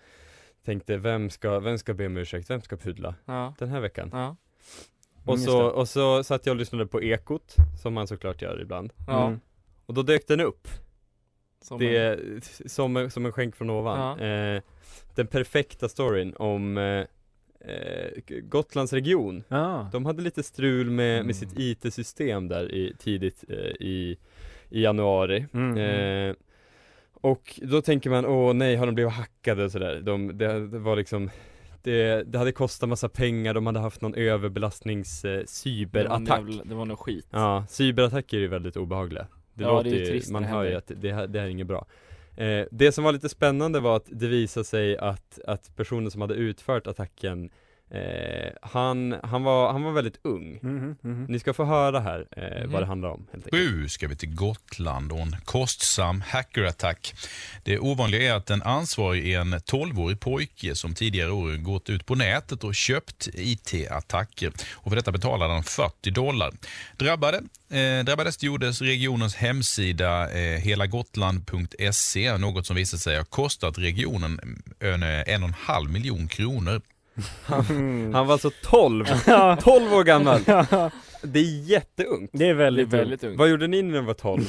tänkte 0.65 0.97
vem 0.97 1.29
ska, 1.29 1.59
vem 1.59 1.77
ska 1.77 1.93
be 1.93 2.05
om 2.05 2.17
ursäkt, 2.17 2.49
vem 2.49 2.61
ska 2.61 2.77
pudla 2.77 3.15
Ja. 3.25 3.53
den 3.59 3.69
här 3.69 3.79
veckan? 3.79 4.09
Ja. 4.13 4.35
Och 5.25 5.39
så, 5.39 5.63
och 5.63 5.89
så 5.89 6.23
satt 6.23 6.45
jag 6.45 6.53
och 6.53 6.57
lyssnade 6.59 6.85
på 6.87 7.01
Ekot, 7.03 7.55
som 7.81 7.93
man 7.93 8.07
såklart 8.07 8.41
gör 8.41 8.61
ibland 8.61 8.93
Ja. 9.07 9.27
Mm. 9.27 9.39
Och 9.85 9.93
då 9.93 10.01
dök 10.01 10.27
den 10.27 10.39
upp, 10.39 10.67
Som 11.61 11.79
det 11.79 11.97
en- 11.97 12.03
är 12.37 12.67
som, 12.69 12.97
en- 12.97 13.11
som 13.11 13.25
en 13.25 13.31
skänk 13.31 13.55
från 13.55 13.69
ovan 13.69 14.17
Ja. 14.19 14.25
eh, 14.25 14.61
Den 15.15 15.27
perfekta 15.27 15.89
storyn 15.89 16.33
om 16.35 16.77
eh, 16.77 17.05
eh, 17.59 18.11
Gotlands 18.41 18.93
region 18.93 19.43
Ja, 19.47 19.89
De 19.91 20.05
hade 20.05 20.21
lite 20.21 20.43
strul 20.43 20.89
med, 20.89 21.13
Mm. 21.15 21.27
med 21.27 21.35
sitt 21.35 21.59
IT-system 21.59 22.47
där 22.47 22.71
i, 22.71 22.95
tidigt 22.99 23.43
eh, 23.49 23.57
i, 23.87 24.17
i 24.73 24.81
januari. 24.81 25.45
Mm, 25.53 25.77
eh, 26.29 26.35
Och 27.13 27.59
då 27.63 27.81
tänker 27.81 28.09
man, 28.09 28.25
åh 28.25 28.53
nej, 28.53 28.75
har 28.75 28.85
de 28.85 28.95
blivit 28.95 29.13
hackade 29.13 29.63
och 29.65 29.71
sådär? 29.71 30.01
De, 30.01 30.37
det, 30.37 30.67
det 30.67 30.79
var 30.79 30.95
liksom 30.95 31.29
det, 31.83 32.23
det 32.23 32.37
hade 32.37 32.51
kostat 32.51 32.89
massa 32.89 33.09
pengar, 33.09 33.53
de 33.53 33.65
hade 33.65 33.79
haft 33.79 34.01
någon 34.01 34.15
överbelastnings 34.15 35.25
eh, 35.25 35.31
det 35.31 35.37
var 35.37 35.45
cyberattack. 35.45 36.41
Det 36.65 36.75
var 36.75 36.85
nog 36.85 36.99
skit. 36.99 37.27
Ja, 37.31 37.65
cyberattacker 37.69 38.37
är 38.37 38.41
ju 38.41 38.47
väldigt 38.47 38.77
obehagliga. 38.77 39.27
Det 39.53 39.63
Ja, 39.63 39.69
låter 39.71 39.89
det 39.89 39.95
är 39.95 39.99
ju 39.99 40.05
trist 40.05 40.31
man 40.31 40.43
hör 40.43 40.63
ju 40.63 40.75
att 40.75 40.87
det 40.87 40.95
det 41.27 41.39
här 41.39 41.45
är 41.45 41.47
inget 41.47 41.67
bra. 41.67 41.85
Eh, 42.37 42.65
Det 42.71 42.91
som 42.91 43.03
var 43.03 43.11
lite 43.11 43.29
spännande 43.29 43.79
var 43.79 43.95
att 43.95 44.07
det 44.11 44.27
visade 44.27 44.63
sig 44.63 44.97
att, 44.97 45.39
att 45.47 45.75
personen 45.75 46.11
som 46.11 46.21
hade 46.21 46.33
utfört 46.33 46.87
attacken 46.87 47.49
eh, 47.89 48.51
han, 48.61 49.15
han, 49.23 49.43
var, 49.43 49.71
han 49.71 49.83
var 49.83 49.91
väldigt 49.91 50.19
ung 50.21 50.59
Mhm, 50.61 50.95
mhm. 51.01 51.25
Ni 51.29 51.39
ska 51.39 51.53
få 51.53 51.63
höra 51.63 51.99
här 51.99 52.27
eh, 52.31 52.67
vad 52.71 52.81
det 52.81 52.85
handlar 52.85 53.09
om 53.09 53.27
helt 53.31 53.47
enkelt 53.47 53.53
Sju 53.53 53.89
ska 53.89 54.07
vi 54.07 54.15
till 54.15 54.35
Gotland 54.35 55.11
och 55.11 55.19
en 55.19 55.35
kostsam 55.45 56.21
hackerattack. 56.21 57.13
Det 57.63 57.79
ovanliga 57.79 58.33
är 58.33 58.37
att 58.37 58.45
den 58.45 58.61
ansvarig 58.61 59.33
är 59.33 59.39
en 59.39 59.53
12-årig 59.53 60.19
pojke 60.19 60.75
som 60.75 60.95
tidigare 60.95 61.31
år 61.31 61.57
gått 61.57 61.89
ut 61.89 62.05
på 62.05 62.15
nätet 62.15 62.63
och 62.63 62.75
köpt 62.75 63.27
IT-attacker. 63.33 64.51
Och 64.73 64.89
för 64.89 64.95
detta 64.95 65.11
betalade 65.11 65.53
han 65.53 65.63
40 65.63 66.11
dollar. 66.11 66.51
Drabbade, 66.97 67.37
eh, 67.69 68.05
drabbades 68.05 68.43
gjordes 68.43 68.81
regionens 68.81 69.35
hemsida 69.35 70.31
eh, 70.31 70.59
helagotland.se, 70.59 72.37
något 72.37 72.65
som 72.65 72.75
visade 72.75 73.01
sig 73.01 73.17
ha 73.17 73.23
kostat 73.23 73.77
regionen 73.77 74.39
en, 74.79 75.03
en 75.03 75.43
och 75.43 75.49
en 75.49 75.55
halv 75.59 75.89
miljon 75.89 76.27
kronor. 76.27 76.81
Mm. 77.69 78.13
Han 78.13 78.27
var 78.27 78.33
alltså 78.33 78.51
12, 78.63 79.05
Ja. 79.27 79.57
12 79.61 79.93
år 79.93 80.03
gammal! 80.03 80.39
Det 81.23 81.39
är 81.39 81.69
jätteungt 81.69 82.29
Det 82.33 82.43
är 82.43 82.47
Det 82.47 82.49
är 82.49 82.53
väldigt 82.53 82.89
väldigt 82.93 83.23
ungt. 83.23 83.39
Vad 83.39 83.49
gjorde 83.49 83.67
ni 83.67 83.81
när 83.81 84.01
ni 84.01 84.07
var 84.07 84.13
12? 84.13 84.41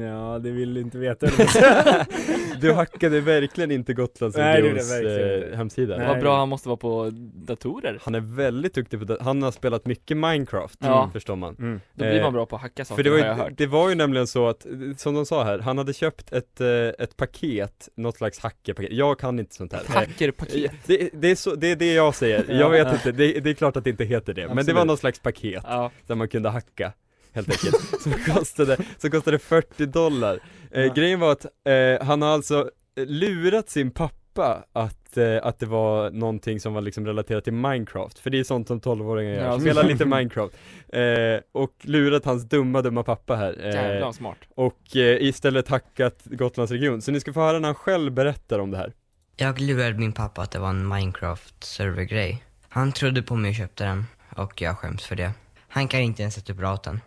Ja, 0.02 0.38
det 0.38 0.50
vill 0.50 0.74
du 0.74 0.80
inte 0.80 0.98
veta 0.98 1.26
Du 2.60 2.72
hackade 2.72 3.20
verkligen 3.20 3.70
inte 3.70 3.94
Gotlands 3.94 4.36
regions 4.36 4.92
eh, 4.92 4.98
inte. 4.98 5.56
hemsida 5.56 5.96
Nej. 5.96 6.06
Vad 6.06 6.20
bra 6.20 6.38
han 6.38 6.48
måste 6.48 6.68
vara 6.68 6.76
på 6.76 7.10
datorer. 7.34 7.98
Han 8.02 8.14
är 8.14 8.20
väldigt 8.20 8.74
duktig 8.74 8.98
på 8.98 9.04
det, 9.04 9.16
han 9.20 9.42
har 9.42 9.50
spelat 9.50 9.86
mycket 9.86 10.16
Minecraft, 10.16 10.78
Ja. 10.82 11.10
förstår 11.12 11.36
man 11.36 11.56
mm. 11.58 11.80
Då 11.94 12.04
blir 12.04 12.16
Eh, 12.16 12.22
man 12.22 12.32
bra 12.32 12.46
på 12.46 12.56
att 12.56 12.62
hacka 12.62 12.84
saker 12.84 12.96
För 12.96 13.02
det 13.04 13.10
var, 13.10 13.18
har 13.18 13.26
jag 13.26 13.36
ju, 13.36 13.42
hört. 13.42 13.52
det 13.56 13.66
var 13.66 13.88
ju 13.88 13.94
nämligen 13.94 14.26
så 14.26 14.48
att, 14.48 14.66
som 14.96 15.14
de 15.14 15.26
sa 15.26 15.44
här, 15.44 15.58
han 15.58 15.78
hade 15.78 15.92
köpt 15.92 16.32
ett, 16.32 16.60
eh, 16.60 16.68
ett 16.98 17.16
paket, 17.16 17.88
något 17.96 18.16
slags 18.16 18.38
hackerpaket, 18.38 18.92
jag 18.92 19.18
kan 19.18 19.38
inte 19.38 19.54
sånt 19.54 19.72
här 19.72 19.82
Hackerpaket. 19.86 20.72
det, 20.86 21.10
det, 21.12 21.30
är 21.30 21.34
så, 21.34 21.54
det 21.54 21.66
är 21.70 21.76
det 21.76 21.92
jag 21.94 22.14
säger, 22.14 22.44
Ja, 22.48 22.54
jag 22.54 22.70
vet 22.70 22.92
inte, 22.92 23.12
det, 23.12 23.40
det 23.40 23.50
är 23.50 23.54
klart 23.54 23.76
att 23.76 23.84
det 23.84 23.90
inte 23.90 24.04
heter 24.04 24.34
det, 24.34 24.40
men 24.46 24.56
det 24.56 24.60
Absolut. 24.60 24.76
var 24.78 24.84
något 24.84 24.98
slags 25.00 25.20
paket 25.20 25.64
Ja. 25.66 25.90
Där 26.12 26.16
man 26.16 26.28
kunde 26.28 26.48
hacka 26.48 26.92
Helt 27.34 27.50
enkelt, 27.50 28.00
som 28.02 28.12
kostade, 28.12 28.76
som 28.98 29.10
kostade 29.10 29.38
40 29.38 29.86
dollar 29.86 30.38
eh, 30.70 30.82
Ja. 30.84 30.92
Grejen 30.94 31.20
var 31.20 31.32
att 31.32 31.44
eh, 31.44 32.06
han 32.06 32.22
har 32.22 32.28
alltså 32.28 32.70
lurat 32.96 33.70
sin 33.70 33.90
pappa 33.90 34.64
att 34.72 35.02
att, 35.12 35.16
eh, 35.16 35.46
att 35.46 35.58
det 35.58 35.66
var 35.66 36.10
någonting 36.10 36.60
som 36.60 36.74
var 36.74 36.80
liksom 36.80 37.06
relaterat 37.06 37.44
till 37.44 37.52
Minecraft, 37.52 38.18
för 38.18 38.30
det 38.30 38.38
är 38.38 38.44
sånt 38.44 38.68
som 38.68 38.80
12-åringar 38.80 39.34
gör, 39.34 39.44
Ja. 39.44 39.60
spela 39.60 39.82
lite 39.82 40.04
Minecraft 40.04 40.54
eh, 40.88 41.02
Och 41.52 41.72
lurat 41.82 42.24
hans 42.24 42.44
dumma 42.44 42.82
dumma 42.82 43.02
pappa 43.02 43.36
här 43.36 43.56
eh, 43.60 43.74
Jävlar, 43.74 44.12
smart. 44.12 44.38
Och 44.54 44.96
eh, 44.96 45.22
istället 45.22 45.68
hackat 45.68 46.22
Gotlandsregion, 46.24 47.02
så 47.02 47.12
ni 47.12 47.20
ska 47.20 47.32
få 47.32 47.40
höra 47.40 47.58
när 47.58 47.68
han 47.68 47.74
själv 47.74 48.12
berättar 48.12 48.58
om 48.58 48.70
det 48.70 48.76
här 48.76 48.92
Jag 49.36 49.60
lurade 49.60 49.98
min 49.98 50.12
pappa 50.12 50.42
att 50.42 50.50
det 50.50 50.58
var 50.58 50.68
en 50.70 50.88
Minecraft-servergrej. 50.94 52.42
Han 52.68 52.92
trodde 52.92 53.22
på 53.22 53.36
mig 53.36 53.48
och 53.48 53.54
köpte 53.54 53.84
den 53.84 54.04
och 54.36 54.62
jag 54.62 54.78
skäms 54.78 55.04
för 55.04 55.16
det. 55.16 55.32
Han 55.72 55.88
kan 55.88 56.00
inte 56.00 56.22
ens 56.22 56.34
sätta 56.34 56.52
upp 56.52 56.60
routern. 56.60 57.00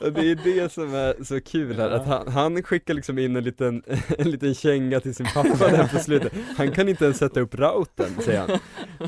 Och 0.00 0.12
det 0.12 0.30
är 0.30 0.44
det 0.44 0.72
som 0.72 0.94
är 0.94 1.24
så 1.24 1.40
kul 1.40 1.76
här, 1.76 1.90
att 1.90 2.06
han, 2.06 2.28
han 2.28 2.62
skickar 2.62 2.94
liksom 2.94 3.18
in 3.18 3.36
en 3.36 3.44
liten, 3.44 3.82
en 4.18 4.30
liten 4.30 4.54
känga 4.54 5.00
till 5.00 5.14
sin 5.14 5.26
pappa 5.34 5.68
där 5.68 5.88
på 5.88 5.98
slutet 5.98 6.32
Han 6.56 6.70
kan 6.72 6.88
inte 6.88 7.04
ens 7.04 7.18
sätta 7.18 7.40
upp 7.40 7.54
routern, 7.54 8.22
säger 8.24 8.40
han 8.40 8.58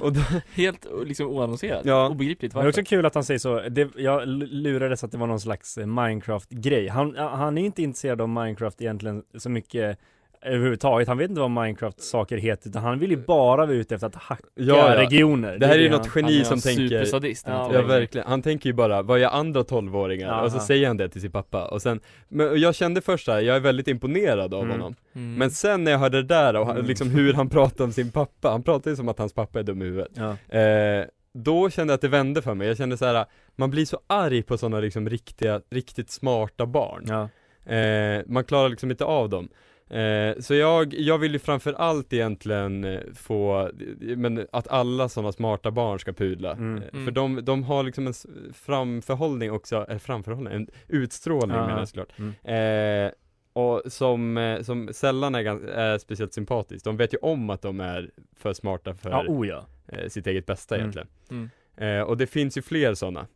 och 0.00 0.12
då, 0.12 0.21
Helt 0.52 0.87
liksom 1.04 1.26
oannonserat, 1.26 1.85
Ja. 1.85 2.09
obegripligt 2.09 2.54
Men 2.54 2.62
det 2.62 2.66
är 2.66 2.69
också 2.69 2.83
kul 2.85 3.07
att 3.07 3.14
han 3.14 3.25
säger 3.25 3.38
så, 3.38 3.61
det, 3.69 3.88
jag 3.97 4.28
lurades 4.28 5.04
att 5.04 5.12
det 5.12 5.19
var 5.19 5.26
någon 5.26 5.40
slags 5.40 5.76
Minecraft-grej. 5.78 6.88
Han, 6.88 7.16
han 7.16 7.59
är 7.59 7.64
inte 7.64 7.83
intresserad 7.83 8.21
av 8.21 8.28
Minecraft 8.28 8.80
egentligen 8.80 9.23
så 9.38 9.50
mycket 9.50 9.99
överhuvudtaget. 10.42 11.09
Han 11.09 11.18
vet 11.18 11.28
inte 11.30 11.40
vad 11.40 11.50
Minecraft-saker 11.50 12.37
heter, 12.37 12.68
utan 12.68 12.82
han 12.82 12.99
vill 12.99 13.11
ju 13.11 13.16
bara 13.16 13.66
vara 13.66 13.76
ute 13.76 13.94
efter 13.94 14.06
att 14.06 14.14
hacka 14.14 14.44
Ja, 14.54 14.76
ja. 14.94 15.00
regioner. 15.02 15.59
Det 15.59 15.66
här 15.66 15.75
är 15.75 15.78
ju 15.78 15.88
han- 15.88 15.99
något 15.99 16.09
geni 16.16 16.44
som 16.44 16.61
tänker 16.61 16.82
supersadist, 16.88 17.47
Ja, 17.49 17.70
Ja 17.75 17.82
verkligen. 17.82 18.26
han 18.26 18.42
tänker 18.42 18.68
ju 18.68 18.73
bara, 18.73 19.02
vad 19.02 19.20
är 19.20 19.26
andra 19.26 19.62
12-åringar? 19.62 20.28
Ja, 20.28 20.42
och 20.42 20.52
så 20.52 20.59
säger 20.59 20.87
han 20.87 20.97
det 20.97 21.09
till 21.09 21.20
sin 21.20 21.32
pappa 21.32 21.68
och 21.68 21.82
sen, 21.82 22.00
men 22.28 22.61
jag 22.61 22.75
kände 22.75 23.00
först 23.00 23.28
här, 23.28 23.40
jag 23.40 23.56
är 23.56 23.61
väldigt 23.61 23.88
imponerad 23.88 24.54
av 24.54 24.62
Mm. 24.64 24.73
honom 24.73 24.94
Mm. 25.14 25.35
Men 25.35 25.50
sen 25.50 25.85
när 25.85 25.90
jag 25.92 25.99
hörde 25.99 26.16
det 26.23 26.28
där 26.28 26.56
och 26.56 26.66
han- 26.66 26.76
Mm. 26.76 26.87
liksom 26.88 27.11
hur 27.11 27.32
han 27.35 27.49
pratar 27.49 27.85
om 27.85 27.92
sin 27.92 28.11
pappa, 28.11 28.50
han 28.50 28.62
pratar 28.62 28.90
ju 28.90 28.97
som 28.97 29.09
att 29.09 29.18
hans 29.18 29.32
pappa 29.32 29.59
är 29.59 29.62
dum 29.62 29.82
i 29.82 29.85
huvudet 29.85 30.12
Ja. 30.14 30.59
eh, 30.59 31.04
Då 31.35 31.70
kände 31.70 31.90
jag 31.92 31.94
att 31.94 32.00
det 32.00 32.09
vände 32.09 32.42
för 32.42 32.54
mig, 32.54 32.68
jag 32.68 32.76
kände 32.76 32.97
så 32.97 33.04
här, 33.06 33.25
man 33.56 33.70
blir 33.70 33.85
så 33.85 34.00
arg 34.06 34.42
på 34.42 34.59
sådana 34.59 34.80
liksom 34.80 35.09
riktiga, 35.09 35.61
riktigt 35.70 36.11
smarta 36.11 36.66
barn 36.66 37.04
Ja. 37.09 37.28
eh, 37.75 38.23
Man 38.26 38.44
klarar 38.44 38.68
liksom 38.68 38.90
inte 38.90 39.04
av 39.04 39.28
dem 39.28 39.49
Eh, 39.90 40.38
så 40.40 40.54
jag, 40.54 40.94
jag 40.94 41.18
vill 41.18 41.32
ju 41.32 41.38
framför 41.38 41.73
allt 41.73 42.12
egentligen 42.12 42.85
eh, 42.85 43.00
få, 43.14 43.61
eh, 44.00 44.16
men 44.16 44.47
att 44.52 44.68
alla 44.68 45.09
sådana 45.09 45.32
smarta 45.32 45.70
barn 45.70 45.99
ska 45.99 46.12
pudla. 46.12 46.52
Mm. 46.52 46.82
Eh, 46.82 46.88
Mm. 46.92 47.04
För 47.04 47.12
de, 47.12 47.44
de 47.44 47.62
har 47.62 47.82
liksom 47.82 48.06
en 48.06 48.14
framförhållning 48.52 49.50
också, 49.52 49.85
eller 49.88 49.99
framförhållning, 49.99 50.52
en 50.54 50.66
utstrålning 50.88 51.56
Ja, 51.56 51.62
menar 51.62 51.70
ja. 51.75 51.78
jag 51.78 51.88
såklart. 51.88 52.12
Mm. 52.18 53.06
Eh, 53.06 53.12
och 53.52 53.82
som, 53.87 54.37
eh, 54.37 54.62
som 54.62 54.88
sällan 54.92 55.35
är, 55.35 55.40
gans- 55.42 55.64
är 55.70 55.99
speciellt 55.99 56.35
sympatiskt. 56.35 56.85
De 56.85 56.97
vet 56.97 57.14
ju 57.14 57.18
om 57.23 57.50
att 57.50 57.62
de 57.62 57.80
är 57.80 58.11
för 58.37 58.52
smarta 58.52 58.94
för 58.94 59.11
Ja, 59.11 59.25
oh 59.28 59.47
ja. 59.49 59.66
sitt 60.09 60.26
eget 60.26 60.47
bästa 60.47 60.75
Mm. 60.75 60.82
egentligen. 60.85 61.09
Mm. 61.30 61.50
Eh, 61.76 62.02
och 62.02 62.16
det 62.16 62.26
finns 62.26 62.59
ju 62.59 62.62
fler 62.62 62.94
sådana. 62.94 63.26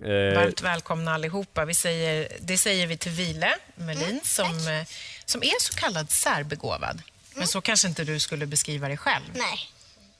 Eh, 0.00 0.34
Varmt 0.34 0.62
välkomna 0.62 1.14
allihopa. 1.14 1.64
Vi 1.64 1.74
säger, 1.74 2.28
det 2.40 2.58
säger 2.58 2.86
vi 2.86 2.96
till 2.96 3.12
Vile 3.12 3.54
Melin 3.74 4.20
som, 4.24 4.68
eh, 4.68 4.86
som 5.24 5.42
är 5.42 5.60
så 5.60 5.72
kallad 5.72 6.10
särbegåvad. 6.10 7.02
Men 7.34 7.46
så 7.46 7.60
kanske 7.60 7.88
inte 7.88 8.04
du 8.04 8.20
skulle 8.20 8.46
beskriva 8.46 8.88
dig 8.88 8.96
själv, 8.96 9.24
Nej. 9.34 9.70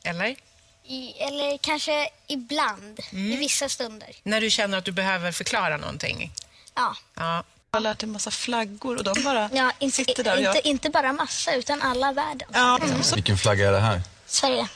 eller? 0.05 0.37
I, 0.85 1.13
eller 1.19 1.59
kanske 1.59 2.09
ibland, 2.27 3.01
i 3.11 3.37
vissa 3.37 3.69
stunder. 3.69 4.09
När 4.23 4.41
du 4.41 4.51
känner 4.51 4.79
att 4.79 4.85
du 4.85 4.93
behöver 4.93 5.33
förklara 5.33 5.77
någonting. 5.77 6.33
Ja. 6.75 6.97
Ja. 7.15 7.45
Jag 7.71 7.77
har 7.77 7.81
lärt 7.81 8.03
en 8.03 8.11
massa 8.13 8.31
flaggor 8.31 8.97
och 8.97 9.05
de 9.05 9.23
bara 9.25 9.51
Ja, 9.55 9.73
inte, 9.79 9.97
sitter 9.97 10.25
där 10.25 10.37
inte, 10.37 10.51
jag... 10.55 10.67
inte 10.67 10.91
bara 10.91 11.13
massa, 11.13 11.55
utan 11.55 11.83
alla 11.83 12.13
världen. 12.13 12.49
Ja. 12.53 12.79
Vilken 13.15 13.39
flagga 13.39 13.69
är 13.69 13.73
det 13.73 13.81
här? 13.81 14.03
Sverige. 14.27 14.69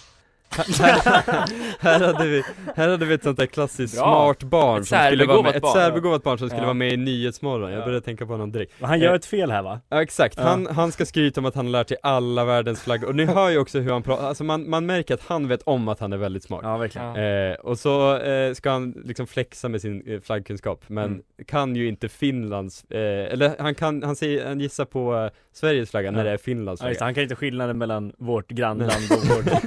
Här, 1.81 2.01
hade 2.13 2.27
vi, 2.29 2.43
här 2.77 2.89
hade 2.89 3.05
vi 3.07 3.15
ett 3.15 3.23
sånt 3.23 3.39
där 3.39 3.47
klassiskt 3.47 3.95
Bra. 3.99 4.05
smart 4.35 4.43
barn 4.51 4.81
Ett 4.81 4.89
som 4.89 4.99
skulle 5.07 5.25
vara 5.27 5.43
med, 5.43 5.57
ett 5.57 5.63
barn. 5.63 5.73
särbegåvat 5.73 6.23
barn 6.23 6.39
som 6.39 6.49
skulle 6.49 6.63
Ja. 6.63 6.67
vara 6.67 6.75
med 6.75 6.93
i 6.93 6.97
Nyhetsmorgon, 6.97 7.71
jag 7.71 7.81
Ja. 7.81 7.85
började 7.85 8.05
tänka 8.05 8.27
på 8.27 8.33
honom 8.33 8.53
direkt 8.53 8.73
han 8.81 9.01
gör 9.01 9.09
Eh, 9.11 9.15
ett 9.15 9.25
fel 9.27 9.51
här 9.51 9.63
va? 9.63 9.81
Ja 9.89 10.03
exakt, 10.03 10.35
Ja. 10.39 10.43
han, 10.45 10.67
han 10.67 10.93
ska 10.93 11.07
skryta 11.07 11.41
om 11.41 11.47
att 11.47 11.55
han 11.55 11.65
har 11.67 11.73
lärt 11.73 11.89
sig 11.89 11.97
alla 12.03 12.45
världens 12.45 12.81
flaggor, 12.83 13.09
och 13.09 13.15
ni 13.15 13.25
hör 13.25 13.51
ju 13.51 13.59
också 13.59 13.79
hur 13.79 13.93
han 13.93 14.03
pratar, 14.03 14.27
alltså 14.29 14.45
man, 14.45 14.71
man 14.71 14.87
märker 14.87 15.15
att 15.15 15.23
han 15.27 15.49
vet 15.49 15.63
om 15.63 15.89
att 15.89 16.01
han 16.01 16.13
är 16.13 16.17
väldigt 16.17 16.43
smart 16.45 16.61
Ja, 16.63 16.77
verkligen. 16.77 17.15
Ja. 17.15 17.51
eh, 17.51 17.55
Och 17.55 17.79
så 17.79 18.17
eh, 18.19 18.53
ska 18.55 18.71
han 18.71 19.03
liksom 19.05 19.27
flexa 19.27 19.69
med 19.69 19.81
sin 19.81 20.03
eh, 20.07 20.21
flaggkunskap, 20.21 20.85
men 20.87 21.05
Mm. 21.07 21.23
kan 21.47 21.77
ju 21.77 21.89
inte 21.89 22.09
Finlands, 22.09 22.85
eh, 22.85 23.33
eller 23.33 23.53
han 23.59 23.75
kan, 23.75 24.03
han 24.03 24.17
säger, 24.17 24.47
han 24.47 24.61
gissar 24.61 24.85
på 24.85 25.17
eh, 25.17 25.31
Sveriges 25.57 25.91
flagga 25.91 26.11
när 26.11 26.19
Ja. 26.19 26.25
det 26.25 26.31
är 26.31 26.37
Finlands 26.39 26.83
Ja, 26.83 26.89
just 26.89 26.99
flagga 26.99 27.07
han 27.07 27.15
kan 27.15 27.23
inte 27.23 27.37
skillnaden 27.37 27.79
mellan 27.79 28.13
vårt 28.19 28.49
grannland 28.51 28.93
och 29.11 29.37
vårt... 29.37 29.63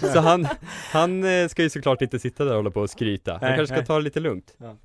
Så 0.12 0.20
han, 0.20 0.46
han 0.92 1.24
eh, 1.24 1.48
ska 1.48 1.62
ju 1.62 1.70
såklart 1.70 2.02
inte 2.02 2.18
sitta 2.18 2.44
där 2.44 2.50
och 2.50 2.56
hålla 2.56 2.70
på 2.70 2.80
och 2.80 2.90
skryta, 2.90 3.32
han 3.32 3.40
Nej, 3.42 3.56
kanske 3.56 3.66
ska 3.66 3.76
nej. 3.76 3.86
ta 3.86 3.96
det 3.96 4.02
lite 4.04 4.20
lugnt 4.20 4.54
Ja. 4.58 4.76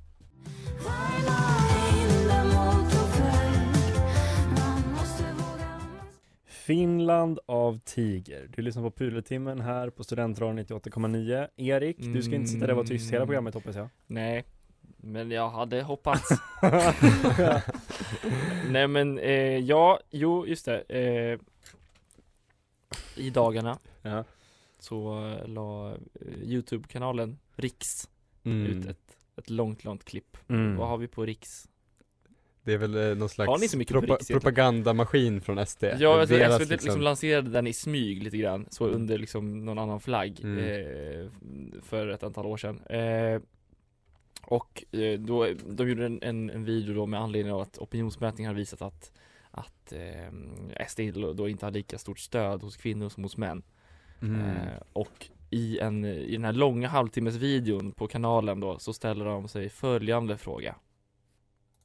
Finland 6.46 7.38
av 7.46 7.78
Tiger. 7.84 8.48
Du 8.56 8.62
lyssnar 8.62 8.82
på 8.82 8.90
Pudeltimmen 8.90 9.60
här 9.60 9.90
på 9.90 10.04
Studentradion 10.04 10.58
98,9. 10.58 11.48
Erik, 11.56 11.96
du 11.98 12.22
ska 12.22 12.34
inte 12.34 12.48
sitta 12.48 12.66
där 12.66 12.70
och 12.72 12.76
vara 12.76 12.86
tyst 12.86 13.12
hela 13.12 13.26
programmet 13.26 13.54
hoppas 13.54 13.76
jag. 13.76 13.88
Nej, 14.06 14.44
men 15.04 15.30
jag 15.30 15.50
hade 15.50 15.82
hoppats. 15.82 16.28
Nej 18.70 18.88
men, 18.88 19.18
eh, 19.18 19.58
ja, 19.58 20.00
jo 20.10 20.46
just 20.46 20.64
det. 20.64 20.80
Eh, 20.80 21.38
I 23.16 23.30
dagarna 23.30 23.78
Ja. 24.02 24.24
så 24.78 25.26
eh, 25.28 25.48
la 25.48 25.90
eh, 25.94 25.98
Youtube-kanalen 26.42 27.38
Riks 27.56 27.86
Mm. 28.46 28.66
ut 28.66 28.86
ett, 28.86 29.16
ett 29.36 29.50
långt, 29.50 29.84
långt 29.84 30.04
klipp. 30.04 30.36
Mm. 30.48 30.76
Vad 30.76 30.88
har 30.88 30.98
vi 30.98 31.08
på 31.08 31.24
Riks? 31.26 31.48
Det 32.62 32.72
är 32.72 32.78
väl 32.78 32.94
eh, 33.10 33.16
någon 33.16 33.28
slags 33.28 33.74
propa- 33.74 34.16
Riks 34.16 34.28
propagandamaskin 34.28 35.40
från 35.40 35.66
SD? 35.66 35.84
Ja, 35.98 36.20
alltså, 36.20 36.36
Deras 36.36 36.62
SVT 36.62 36.70
liksom 36.70 37.00
lanserade 37.00 37.50
den 37.50 37.66
i 37.66 37.72
smyg 37.72 38.22
lite 38.22 38.36
grann, 38.36 38.66
så 38.70 38.84
Mm. 38.84 38.96
under 38.96 39.18
liksom 39.18 39.64
någon 39.64 39.78
annan 39.78 40.00
flagg 40.00 40.40
Mm. 40.42 40.58
eh, 40.58 41.26
för 41.82 42.08
ett 42.08 42.22
antal 42.22 42.46
år 42.46 42.56
sedan. 42.56 42.80
Eh, 42.86 43.40
och 44.46 44.84
eh, 44.92 45.18
då, 45.18 45.48
de 45.66 45.88
gjorde 45.88 46.06
en, 46.06 46.22
en, 46.22 46.50
en 46.50 46.64
video 46.64 46.94
då 46.94 47.06
med 47.06 47.20
anledning 47.20 47.52
av 47.52 47.60
att 47.60 47.78
opinionsmätningar 47.78 48.50
har 48.50 48.56
visat 48.56 48.82
att, 48.82 49.12
att 49.50 49.92
eh, 49.92 50.86
SD 50.88 51.00
då 51.36 51.48
inte 51.48 51.66
har 51.66 51.70
lika 51.70 51.98
stort 51.98 52.18
stöd 52.18 52.62
hos 52.62 52.76
kvinnor 52.76 53.08
som 53.08 53.22
hos 53.22 53.36
män. 53.36 53.62
Mm. 54.22 54.40
Eh, 54.40 54.82
och 54.92 55.28
i, 55.50 55.78
en, 55.78 56.04
i 56.04 56.32
den 56.32 56.44
här 56.44 56.52
långa 56.52 56.88
halvtimmesvideon 56.88 57.92
på 57.92 58.06
kanalen 58.06 58.60
då 58.60 58.78
så 58.78 58.92
ställer 58.92 59.24
de 59.24 59.48
sig 59.48 59.68
följande 59.68 60.38
fråga. 60.38 60.76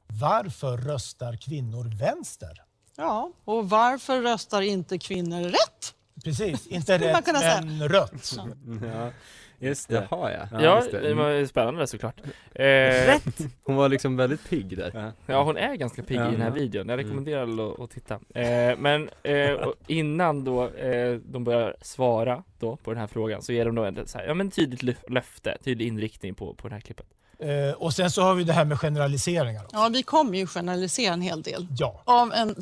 Varför 0.06 0.76
röstar 0.76 1.36
kvinnor 1.36 1.98
vänster? 1.98 2.62
Ja, 2.96 3.32
och 3.44 3.70
varför 3.70 4.22
röstar 4.22 4.62
inte 4.62 4.98
kvinnor 4.98 5.42
rätt? 5.42 5.94
Precis, 6.24 6.66
inte 6.66 6.98
rätt 6.98 7.24
säga. 7.24 7.60
men 7.62 7.88
rött. 7.88 8.36
Ja, 8.82 9.12
just 9.60 9.88
det. 9.88 10.06
Jaha 10.10 10.32
ja, 10.32 10.60
Ja, 10.62 10.76
just 10.76 10.90
det 10.92 11.14
var 11.14 11.44
spännande 11.46 11.86
såklart. 11.86 12.20
Eh, 12.54 12.64
Rätt! 12.64 13.38
Hon 13.64 13.76
var 13.76 13.88
liksom 13.88 14.16
väldigt 14.16 14.48
pigg 14.50 14.76
där 14.76 15.12
Ja. 15.26 15.42
Hon 15.42 15.56
är 15.56 15.74
ganska 15.74 16.02
pigg 16.02 16.16
i 16.16 16.20
den 16.20 16.42
här 16.42 16.50
videon, 16.50 16.88
jag 16.88 16.94
Mm. 16.94 17.06
rekommenderar 17.06 17.42
alla 17.42 17.66
att, 17.68 17.80
att 17.80 17.90
titta 17.90 18.14
eh, 18.34 18.76
Men 18.78 19.10
eh, 19.22 19.56
innan 19.86 20.44
då 20.44 20.68
eh, 20.68 21.14
de 21.24 21.44
börjar 21.44 21.76
svara 21.82 22.42
då 22.58 22.76
på 22.76 22.90
den 22.90 23.00
här 23.00 23.06
frågan 23.06 23.42
så 23.42 23.52
ger 23.52 23.64
de 23.64 23.74
då 23.74 23.84
ett 23.84 24.08
så 24.08 24.18
här, 24.18 24.26
ja 24.26 24.34
men 24.34 24.50
tydligt 24.50 24.82
lö- 24.82 25.10
löfte, 25.10 25.56
tydlig 25.64 25.86
inriktning 25.86 26.34
på, 26.34 26.54
på 26.54 26.68
det 26.68 26.74
här 26.74 26.80
klippet 26.80 27.06
Eh, 27.42 27.72
och 27.72 27.92
sen 27.92 28.10
så 28.10 28.22
har 28.22 28.34
vi 28.34 28.44
det 28.44 28.52
här 28.52 28.64
med 28.64 28.78
generaliseringar. 28.80 29.64
också. 29.64 29.76
Ja, 29.76 29.88
vi 29.92 30.02
kommer 30.02 30.38
ju 30.38 30.46
generalisera 30.46 31.12
en 31.14 31.20
hel 31.22 31.42
del. 31.42 31.66
Ja. 31.78 32.02
Av 32.04 32.32
en, 32.32 32.54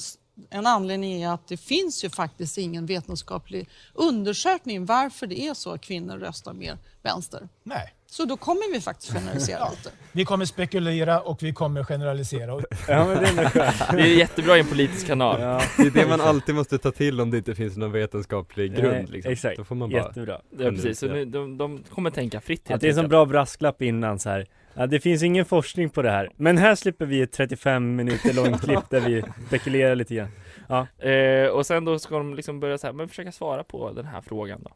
en 0.51 0.67
anledning 0.67 1.23
är 1.23 1.29
att 1.29 1.49
det 1.49 1.57
finns 1.57 2.05
ju 2.05 2.11
faktiskt 2.11 2.59
ingen 2.59 2.87
vetenskaplig 2.87 3.69
undersökning 3.95 4.87
varför 4.87 5.27
det 5.27 5.41
är 5.41 5.55
så 5.55 5.73
att 5.73 5.81
kvinnor 5.81 6.19
röstar 6.19 6.53
mer 6.53 6.79
vänster. 7.03 7.49
Nej. 7.63 7.95
Så 8.11 8.25
då 8.25 8.37
kommer 8.37 8.73
vi 8.73 8.81
faktiskt 8.81 9.13
generalisera 9.13 9.71
lite. 9.71 9.91
Vi 10.13 10.25
kommer 10.25 10.45
spekulera 10.45 11.21
och 11.21 11.43
vi 11.43 11.53
kommer 11.53 11.85
generalisera. 11.85 12.63
Ja 12.89 13.07
men 13.07 13.23
det 13.23 13.29
är. 13.29 13.97
Det 13.97 14.03
är 14.03 14.17
jättebra 14.17 14.57
i 14.57 14.61
en 14.61 14.67
politisk 14.67 15.07
kanal 15.07 15.41
Ja. 15.41 15.63
Det 15.77 15.83
är 15.83 15.91
det 15.91 16.09
man 16.09 16.21
alltid 16.31 16.55
måste 16.55 16.79
ta 16.79 16.91
till 16.91 17.21
om 17.21 17.31
det 17.31 17.37
inte 17.37 17.55
finns 17.55 17.77
någon 17.77 17.93
vetenskaplig 17.93 18.77
grund 18.77 18.93
Nej, 18.93 19.07
liksom. 19.09 19.33
Exakt, 19.33 19.57
Då 19.57 19.65
får 19.65 19.75
man 19.75 19.91
bara 19.91 20.03
jättebra. 20.03 20.41
Ja 20.59 20.71
precis, 20.71 20.99
så 20.99 21.07
nu, 21.07 21.25
de, 21.25 21.59
de 21.59 21.85
kommer 21.91 22.11
tänka 22.11 22.41
fritt 22.41 22.71
Att 22.71 22.81
det 22.81 22.89
är 22.89 22.99
en 22.99 23.09
bra 23.09 23.27
brasklapp 23.27 23.83
innan 23.83 24.19
så 24.19 24.29
här. 24.29 24.47
Ja, 24.79 24.87
det 24.87 25.01
finns 25.01 25.23
ingen 25.23 25.45
forskning 25.45 25.91
på 25.91 26.03
det 26.03 26.11
här. 26.11 26.33
Men 26.37 26.59
här 26.59 26.75
slipper 26.75 27.07
vi 27.07 27.23
ett 27.23 27.33
35 27.33 27.97
minuter 27.97 28.33
långt 28.33 28.61
klipp 28.65 28.91
där 28.91 29.01
vi 29.01 29.25
spekulerar 29.47 29.95
lite 29.97 30.15
grann. 30.15 30.29
Ja. 30.69 31.07
eh, 31.09 31.47
Och 31.49 31.67
sen 31.67 31.85
då 31.85 31.99
ska 31.99 32.19
de 32.19 32.35
liksom 32.35 32.61
börja 32.61 32.79
så 32.79 32.87
här, 32.87 32.95
men 32.95 33.09
försöka 33.09 33.33
svara 33.33 33.65
på 33.65 33.93
den 33.93 34.07
här 34.07 34.21
frågan 34.21 34.63
då 34.63 34.71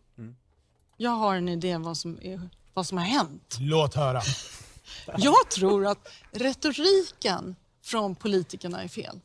Jag 0.96 1.10
har 1.10 1.36
en 1.36 1.48
idé 1.48 1.76
vad 1.78 1.96
som, 1.96 2.18
är, 2.22 2.40
vad 2.74 2.86
som 2.86 2.98
har 2.98 3.04
hänt. 3.04 3.56
Låt 3.60 3.94
höra. 3.94 4.20
Jag 5.18 5.48
tror 5.50 5.86
att 5.86 6.08
retoriken 6.32 7.56
från 7.84 8.14
politikerna 8.14 8.82
är 8.82 8.88
fel. 8.88 9.20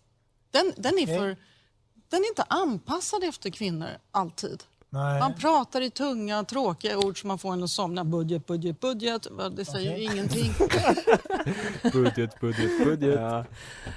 Den, 0.52 0.74
den 0.78 1.00
är 1.00 1.08
för 1.18 1.38
den 2.10 2.24
är 2.24 2.28
inte 2.28 2.44
anpassad 2.48 3.24
efter 3.24 3.50
kvinnor 3.50 3.90
alltid. 4.12 4.64
Nej. 4.90 5.20
Man 5.20 5.34
pratar 5.34 5.82
i 5.82 5.90
tunga, 5.90 6.44
tråkiga 6.44 6.98
ord 6.98 7.22
som 7.22 7.28
man 7.28 7.38
får 7.38 7.54
en 7.54 7.64
att 7.64 7.70
somna. 7.70 8.04
Budget, 8.06 8.46
budget, 8.46 8.80
budget. 8.80 9.28
Det 9.56 9.66
säger 9.66 9.98
ju 9.98 10.04
ingenting. 10.04 10.52
Budget, 11.94 12.40
budget, 12.40 12.86
budget. 12.86 13.20
Ja. 13.20 13.46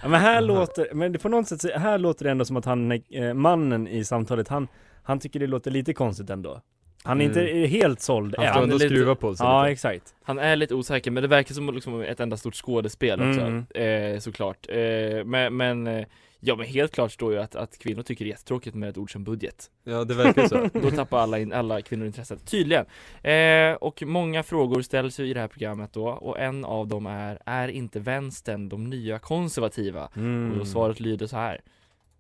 Ja, 0.02 0.08
men 0.08 0.20
här 0.20 0.40
låter, 0.40 0.94
men 0.94 1.18
på 1.18 1.28
något 1.28 1.48
sätt, 1.48 1.64
här 1.74 1.98
låter 1.98 2.24
det 2.24 2.30
ändå 2.30 2.44
som 2.44 2.56
att 2.56 2.64
han, 2.64 2.92
eh, 2.92 3.34
mannen 3.34 3.88
i 3.88 4.04
samtalet, 4.04 4.48
han, 4.48 4.68
han 5.02 5.18
tycker 5.18 5.40
det 5.40 5.46
låter 5.46 5.70
lite 5.70 5.92
konstigt 5.94 6.30
ändå. 6.30 6.60
Han 7.02 7.20
är 7.20 7.24
Mm. 7.24 7.38
inte 7.48 7.68
helt 7.78 8.00
såld 8.00 8.34
Han 8.38 8.46
står 8.52 8.62
ändå 8.62 8.74
och 8.74 8.80
skruvar 8.80 9.14
på 9.14 9.36
sig 9.36 9.46
Ja, 9.46 9.62
lite. 9.62 9.72
exakt. 9.72 10.14
Han 10.22 10.38
är 10.38 10.56
lite 10.56 10.74
osäker 10.74 11.10
men 11.10 11.22
det 11.22 11.28
verkar 11.28 11.54
som 11.54 11.74
liksom 11.74 12.00
ett 12.00 12.20
enda 12.20 12.36
stort 12.36 12.54
skådespel 12.54 13.20
också, 13.30 13.40
Mm. 13.40 13.66
eh, 14.14 14.20
såklart. 14.20 14.66
Eh, 14.68 15.24
men, 15.24 15.56
men, 15.56 15.86
eh, 15.86 16.04
ja 16.40 16.56
men 16.56 16.66
helt 16.66 16.92
klart 16.92 17.12
står 17.12 17.32
ju 17.32 17.38
att, 17.38 17.54
att 17.54 17.78
kvinnor 17.78 18.02
tycker 18.02 18.24
det 18.24 18.28
är 18.28 18.32
jättetråkigt 18.32 18.76
med 18.76 18.88
ett 18.88 18.98
ord 18.98 19.12
som 19.12 19.24
budget. 19.24 19.70
Ja, 19.84 20.04
det 20.04 20.14
verkar 20.14 20.48
så. 20.48 20.68
Då 20.82 20.90
tappar 20.90 21.18
alla, 21.18 21.38
in, 21.38 21.52
alla 21.52 21.82
kvinnor 21.82 22.06
intresset, 22.06 22.46
tydligen. 22.46 22.86
Eh, 23.22 23.74
och 23.74 24.02
många 24.06 24.42
frågor 24.42 24.82
ställs 24.82 25.20
ju 25.20 25.26
i 25.26 25.34
det 25.34 25.40
här 25.40 25.48
programmet 25.48 25.92
då, 25.92 26.08
och 26.08 26.38
en 26.38 26.64
av 26.64 26.88
dem 26.88 27.06
är, 27.06 27.38
är 27.46 27.68
inte 27.68 28.00
vänstern 28.00 28.68
de 28.68 28.90
nya 28.90 29.18
konservativa? 29.18 30.08
Mm. 30.16 30.52
Och 30.52 30.58
då 30.58 30.64
svaret 30.64 31.00
lyder 31.00 31.26
så 31.26 31.36
här. 31.36 31.60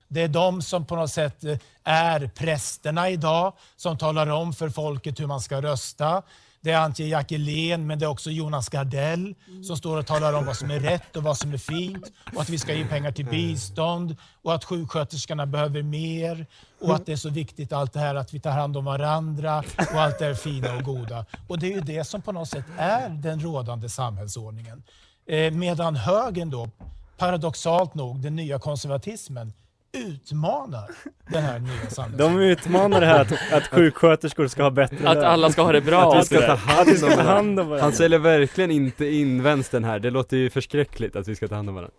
Det 0.08 0.22
är 0.22 0.28
de 0.28 0.62
som 0.62 0.86
på 0.86 0.96
något 0.96 1.10
sätt 1.10 1.44
eh, 1.44 1.58
är 1.84 2.30
prästerna 2.34 3.10
idag, 3.10 3.52
som 3.76 3.98
talar 3.98 4.26
om 4.26 4.52
för 4.52 4.68
folket 4.68 5.20
hur 5.20 5.26
man 5.26 5.40
ska 5.40 5.62
rösta. 5.62 6.22
Det 6.62 6.70
är 6.70 6.78
Antje 6.78 7.06
Jackelén, 7.06 7.86
men 7.86 7.98
det 7.98 8.04
är 8.04 8.10
också 8.10 8.30
Jonas 8.30 8.68
Gardell 8.68 9.34
som 9.66 9.76
står 9.76 9.98
och 9.98 10.06
talar 10.06 10.32
om 10.32 10.46
vad 10.46 10.56
som 10.56 10.70
är 10.70 10.80
rätt 10.80 11.16
och 11.16 11.22
vad 11.22 11.38
som 11.38 11.52
är 11.52 11.58
fint 11.58 12.12
och 12.34 12.42
att 12.42 12.48
vi 12.48 12.58
ska 12.58 12.74
ge 12.74 12.84
pengar 12.86 13.12
till 13.12 13.26
bistånd 13.26 14.16
och 14.42 14.54
att 14.54 14.64
sjuksköterskorna 14.64 15.46
behöver 15.46 15.82
mer 15.82 16.46
och 16.80 16.94
att 16.94 17.06
det 17.06 17.12
är 17.12 17.16
så 17.16 17.30
viktigt 17.30 17.72
allt 17.72 17.92
det 17.92 18.00
här 18.00 18.14
att 18.14 18.34
vi 18.34 18.40
tar 18.40 18.50
hand 18.50 18.76
om 18.76 18.84
varandra 18.84 19.58
och 19.92 20.00
allt 20.00 20.18
det 20.18 20.24
här 20.24 20.34
fina 20.34 20.76
och 20.76 20.82
goda. 20.82 21.26
Och 21.48 21.58
det 21.58 21.66
är 21.66 21.74
ju 21.74 21.80
det 21.80 22.04
som 22.04 22.22
på 22.22 22.32
något 22.32 22.48
sätt 22.48 22.64
är 22.78 23.08
den 23.08 23.40
rådande 23.40 23.88
samhällsordningen. 23.88 24.82
Eh, 25.26 25.52
medan 25.52 25.96
högern 25.96 26.50
då, 26.50 26.70
paradoxalt 27.16 27.94
nog, 27.94 28.20
den 28.20 28.36
nya 28.36 28.58
konservatismen, 28.58 29.52
utmanar 29.92 30.90
den 31.28 31.42
här 31.42 31.58
nya 31.58 31.90
samhällsordningen. 31.90 32.36
De 32.36 32.52
utmanar 32.52 33.00
det 33.00 33.06
här 33.06 33.20
att, 33.20 33.52
att 33.52 33.66
sjuksköterskor 33.66 34.46
ska 34.46 34.62
ha 34.62 34.70
bättre 34.70 35.08
Att 35.08 35.18
alla 35.18 35.50
ska 35.50 35.62
ha 35.62 35.72
det 35.72 35.80
bra 35.80 36.12
Att 36.12 36.22
vi 36.22 36.26
ska 36.26 36.46
ta 36.46 36.54
hand 36.54 37.04
om 37.04 37.10
varandra. 37.16 37.80
Han 37.80 37.92
säljer 37.92 38.18
verkligen 38.18 38.70
inte 38.70 39.06
in 39.06 39.42
vänstern 39.42 39.84
här, 39.84 39.98
det 39.98 40.10
låter 40.10 40.36
ju 40.36 40.50
förskräckligt 40.50 41.16
att 41.16 41.28
vi 41.28 41.36
ska 41.36 41.48
ta 41.48 41.54
hand 41.54 41.68
om 41.68 41.74
varandra. 41.74 41.94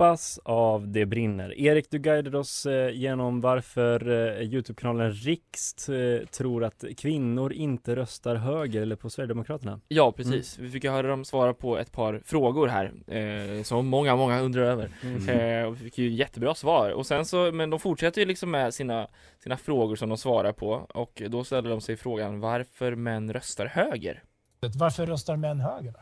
Hoppas 0.00 0.40
av 0.44 0.88
det 0.88 1.06
brinner. 1.06 1.58
Erik, 1.58 1.90
du 1.90 1.98
guidade 1.98 2.38
oss 2.38 2.66
eh, 2.66 2.90
genom 2.90 3.40
varför 3.40 4.08
eh, 4.08 4.42
Youtube-kanalen 4.42 5.12
Rixt 5.12 5.88
eh, 5.88 6.26
tror 6.26 6.64
att 6.64 6.84
kvinnor 6.96 7.52
inte 7.52 7.96
röstar 7.96 8.34
höger 8.34 8.82
eller 8.82 8.96
på 8.96 9.10
Sverigedemokraterna. 9.10 9.80
Ja 9.88 10.12
precis, 10.12 10.58
vi 10.58 10.70
fick 10.70 10.84
höra 10.84 11.06
dem 11.08 11.24
svara 11.24 11.54
på 11.54 11.78
ett 11.78 11.92
par 11.92 12.22
frågor 12.24 12.68
här 12.68 12.92
eh, 13.06 13.62
Som 13.62 13.86
många, 13.86 14.16
många 14.16 14.40
undrar 14.40 14.62
över 14.62 14.90
Mm. 15.02 15.28
eh, 15.28 15.66
och 15.66 15.74
Vi 15.74 15.84
fick 15.84 15.98
ju 15.98 16.10
jättebra 16.10 16.54
svar 16.54 16.90
och 16.90 17.06
sen 17.06 17.24
så, 17.24 17.52
men 17.52 17.70
de 17.70 17.80
fortsätter 17.80 18.20
ju 18.20 18.26
liksom 18.26 18.50
med 18.50 18.74
sina, 18.74 19.08
sina 19.42 19.56
frågor 19.56 19.96
som 19.96 20.08
de 20.08 20.18
svarar 20.18 20.52
på 20.52 20.86
Och 20.94 21.22
då 21.28 21.44
ställer 21.44 21.70
de 21.70 21.80
sig 21.80 21.96
frågan 21.96 22.40
varför 22.40 22.94
män 22.94 23.32
röstar 23.32 23.66
höger 23.66 24.22
Varför 24.60 25.06
röstar 25.06 25.36
män 25.36 25.60
höger? 25.60 25.92
då? 25.92 26.00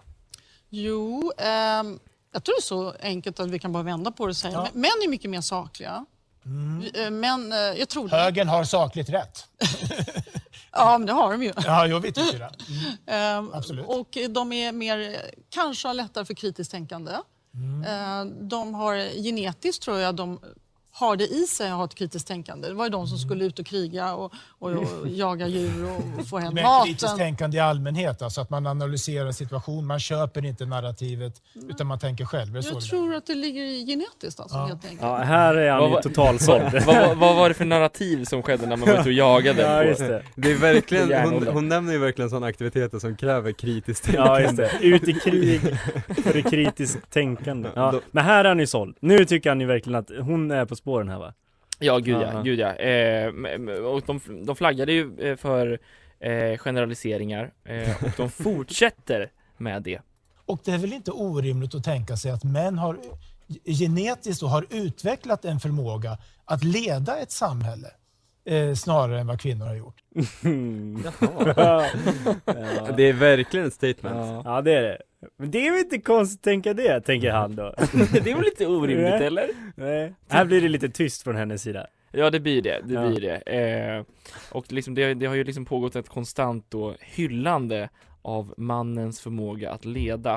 Jo, 0.71 1.33
ehm, 1.39 1.99
jag 2.33 2.45
tror 2.45 2.55
det 2.55 2.59
är 2.61 2.63
så 2.63 2.95
enkelt 3.03 3.41
att 3.41 3.51
vi 3.51 3.59
kan 3.59 3.73
bara 3.73 3.83
vända 3.83 4.11
på 4.11 4.27
det 4.27 4.31
och 4.31 4.37
säga. 4.37 4.53
Ja. 4.53 4.69
Män 4.73 4.91
är 5.05 5.09
mycket 5.09 5.31
mer 5.31 5.41
sakliga. 5.41 6.05
Vi- 6.81 7.03
eh, 7.05 7.11
Men 7.11 7.53
eh, 7.53 7.59
jag 7.59 7.89
tror 7.89 8.09
det. 8.09 8.17
Högern 8.17 8.49
har 8.49 8.65
sakligt 8.65 9.09
rätt. 9.09 9.47
Ja, 10.73 10.99
men 10.99 11.07
det 11.07 11.13
har 11.13 11.33
de 11.33 11.43
ju. 11.43 11.53
Ja, 11.65 11.87
jo, 11.87 11.99
vi 11.99 12.13
tycker 12.13 12.39
det. 12.39 12.51
Ehm, 13.13 13.51
Absolut. 13.55 13.87
Och 13.87 14.19
de 14.31 14.53
är 14.53 14.73
mer, 14.73 15.17
kanske 15.51 15.89
har 15.89 15.95
lättare 15.95 16.25
för 16.25 16.35
kritiskt 16.35 16.71
tänkande. 16.71 17.13
Mm. 17.55 18.49
De 18.49 18.75
har 18.75 19.23
genetiskt 19.23 19.83
tror 19.83 19.99
jag 19.99 20.15
de 20.15 20.41
har 21.01 21.17
det 21.17 21.27
i 21.27 21.47
sig 21.47 21.71
att 21.71 21.77
ha 21.77 21.85
ett 21.85 21.95
kritiskt 21.95 22.29
tänkande. 22.29 22.69
Det 22.69 22.75
var 22.75 22.85
ju 22.85 22.91
de 22.91 23.07
som 23.07 23.19
skulle 23.19 23.45
ut 23.45 23.59
och 23.59 23.67
kriga 23.67 24.15
och, 24.15 24.33
och, 24.59 24.71
och 24.71 25.09
jaga 25.09 25.47
djur 25.49 25.89
och 26.19 26.27
få 26.27 26.39
hem 26.39 26.55
kritiskt 26.85 27.03
maten. 27.03 27.19
tänkande 27.19 27.57
i 27.57 27.61
allmänhet, 27.61 28.23
alltså 28.23 28.41
att 28.41 28.51
man 28.51 28.67
analyserar 28.67 29.33
situation, 29.33 29.87
man 29.87 30.01
köper 30.01 30.45
inte 30.45 30.67
narrativet 30.67 31.33
utan 31.69 31.87
man 31.87 31.99
tänker 31.99 32.25
själv. 32.25 32.53
Det 32.53 32.61
Jag 32.61 32.75
det 32.75 32.81
tror 32.81 33.15
att 33.15 33.27
det 33.27 33.35
ligger 33.35 33.87
genetiskt 33.87 34.41
alltså, 34.41 34.57
Ja. 34.57 34.67
helt 34.67 34.85
enkelt. 34.85 35.03
Ja, 35.03 35.17
här 35.17 35.55
är 35.55 35.71
han 35.71 35.91
ju 35.91 36.01
totalsåld. 36.03 36.63
vad, 36.87 36.97
vad, 36.97 37.17
vad 37.17 37.37
var 37.37 37.49
det 37.49 37.55
för 37.55 37.65
narrativ 37.65 38.25
som 38.25 38.43
skedde 38.43 38.67
när 38.67 38.77
man 38.77 38.89
var 38.89 38.95
ute 39.01 39.09
och 39.09 39.13
jagade? 39.13 39.63
Ja, 39.69 39.83
på- 39.83 39.89
just 39.89 39.99
det. 40.01 40.23
Det 40.35 40.53
är 40.53 40.57
verkligen, 40.57 41.31
hon, 41.33 41.47
hon 41.47 41.69
nämner 41.69 41.93
ju 41.93 41.99
verkligen 41.99 42.31
sådana 42.31 42.47
aktiviteter 42.47 42.99
som 42.99 43.17
kräver 43.17 43.53
kritiskt 43.53 44.09
Ja 44.15 44.41
just 44.41 44.57
tänkande. 44.57 44.79
det, 44.81 44.87
ut 44.87 45.09
i 45.09 45.13
krig 45.13 45.61
för 46.25 46.33
det 46.33 46.43
kritiskt 46.43 47.11
tänkande. 47.11 47.69
Ja, 47.75 47.95
men 48.11 48.25
här 48.25 48.45
är 48.45 48.49
han 48.49 48.59
ju 48.59 48.67
såld. 48.67 48.97
Nu 49.01 49.25
tycker 49.25 49.51
han 49.51 49.61
ju 49.61 49.67
verkligen 49.67 49.99
att 49.99 50.11
hon 50.21 50.51
är 50.51 50.65
på 50.65 50.77
spåren 50.89 51.09
här 51.09 51.19
va? 51.19 51.35
Ja, 51.79 51.99
gud 51.99 52.23
ja, 52.23 52.43
gud 52.43 52.59
ja. 52.59 52.75
Eh, 52.75 53.29
och 53.85 54.03
de, 54.07 54.21
de 54.47 54.57
flaggade 54.57 54.93
ju 54.93 55.19
eh, 55.21 55.37
för 55.37 55.79
eh, 56.21 56.59
generaliseringar 56.59 57.53
eh, 57.65 58.05
och 58.05 58.11
de 58.17 58.31
fortsätter 58.45 59.31
med 59.57 59.83
det. 59.83 60.01
Och 60.47 60.61
det 60.65 60.73
är 60.73 60.79
väl 60.79 60.93
inte 60.93 61.11
orimligt 61.11 61.75
att 61.75 61.85
tänka 61.85 62.17
sig 62.17 62.31
att 62.31 62.45
män 62.45 62.79
har 62.79 62.99
genetiskt 63.65 64.43
och 64.43 64.51
har 64.51 64.67
utvecklat 64.71 65.45
en 65.45 65.61
förmåga 65.61 66.19
att 66.45 66.65
leda 66.65 67.19
ett 67.19 67.31
samhälle 67.31 67.89
eh, 68.45 68.75
snarare 68.75 69.21
än 69.21 69.27
vad 69.27 69.41
kvinnor 69.41 69.67
har 69.67 69.75
gjort. 69.75 70.03
ja. 71.57 71.87
Det 72.97 73.03
är 73.03 73.13
verkligen 73.13 73.67
ett 73.67 73.75
statement. 73.75 74.45
ja 74.45 74.63
det 74.63 74.73
är 74.73 74.83
det. 74.83 74.99
Men 75.37 75.51
det 75.51 75.67
är 75.67 75.71
väl 75.71 75.81
inte 75.81 75.99
konstigt 75.99 76.39
att 76.41 76.45
tänka 76.45 76.75
det, 76.75 77.01
tänker 77.01 77.31
han 77.31 77.57
då. 77.57 77.75
det 78.13 78.31
är 78.31 78.35
väl 78.35 78.45
lite 78.45 78.67
orimligt 78.67 79.11
Nej. 79.11 79.27
eller? 79.27 79.49
Nej. 79.75 80.15
Här 80.29 80.45
blir 80.45 80.61
det 80.61 80.69
lite 80.69 80.89
tyst 80.89 81.23
från 81.23 81.37
hennes 81.37 81.63
sida. 81.63 81.87
Ja 82.13 82.31
det 82.31 82.41
blir 82.41 82.63
det, 82.63 82.81
det 82.85 82.95
Ja. 82.95 83.09
blir 83.09 83.21
det. 83.21 83.37
Eh, 83.37 84.05
och 84.53 84.73
liksom 84.73 84.95
det, 84.95 85.15
det 85.15 85.27
har 85.27 85.35
ju 85.35 85.45
liksom 85.45 85.65
pågått 85.65 85.97
ett 85.97 86.09
konstant 86.09 86.67
då 86.69 86.95
hyllande 87.01 87.89
av 88.23 88.55
mannens 88.57 89.21
förmåga 89.21 89.71
att 89.71 89.85
leda. 89.85 90.35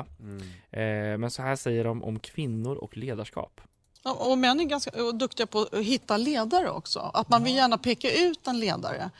Eh, 0.70 1.18
men 1.18 1.30
så 1.30 1.42
här 1.42 1.56
säger 1.56 1.84
de 1.84 2.02
om 2.02 2.18
kvinnor 2.18 2.76
och 2.76 2.96
ledarskap. 2.96 3.60
Ja, 4.04 4.12
Och 4.12 4.38
män 4.38 4.60
är 4.60 4.64
ganska 4.64 5.04
och 5.04 5.14
duktiga 5.14 5.46
på 5.46 5.68
att 5.72 5.78
hitta 5.78 6.16
ledare 6.16 6.70
också. 6.70 7.10
Att 7.14 7.28
man 7.28 7.44
vill 7.44 7.54
gärna 7.54 7.78
peka 7.78 8.12
ut 8.12 8.46
en 8.46 8.60
ledare. 8.60 9.10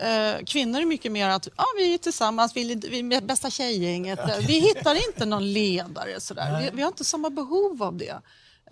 Eh, 0.00 0.44
kvinnor 0.44 0.80
är 0.80 0.84
mycket 0.86 1.12
mer 1.12 1.28
att 1.28 1.48
ja, 1.56 1.64
vi 1.78 1.94
är 1.94 1.98
tillsammans, 1.98 2.56
vi 2.56 2.72
är, 2.72 2.76
vi 2.90 3.16
är 3.16 3.20
bästa 3.20 3.50
tjejgänget. 3.50 4.18
Vi 4.46 4.58
hittar 4.60 4.94
inte 5.08 5.24
någon 5.26 5.52
ledare 5.52 6.20
sådär. 6.20 6.60
Vi, 6.60 6.70
vi 6.76 6.82
har 6.82 6.88
inte 6.88 7.04
samma 7.04 7.30
behov 7.30 7.82
av 7.82 7.96
det. 7.96 8.20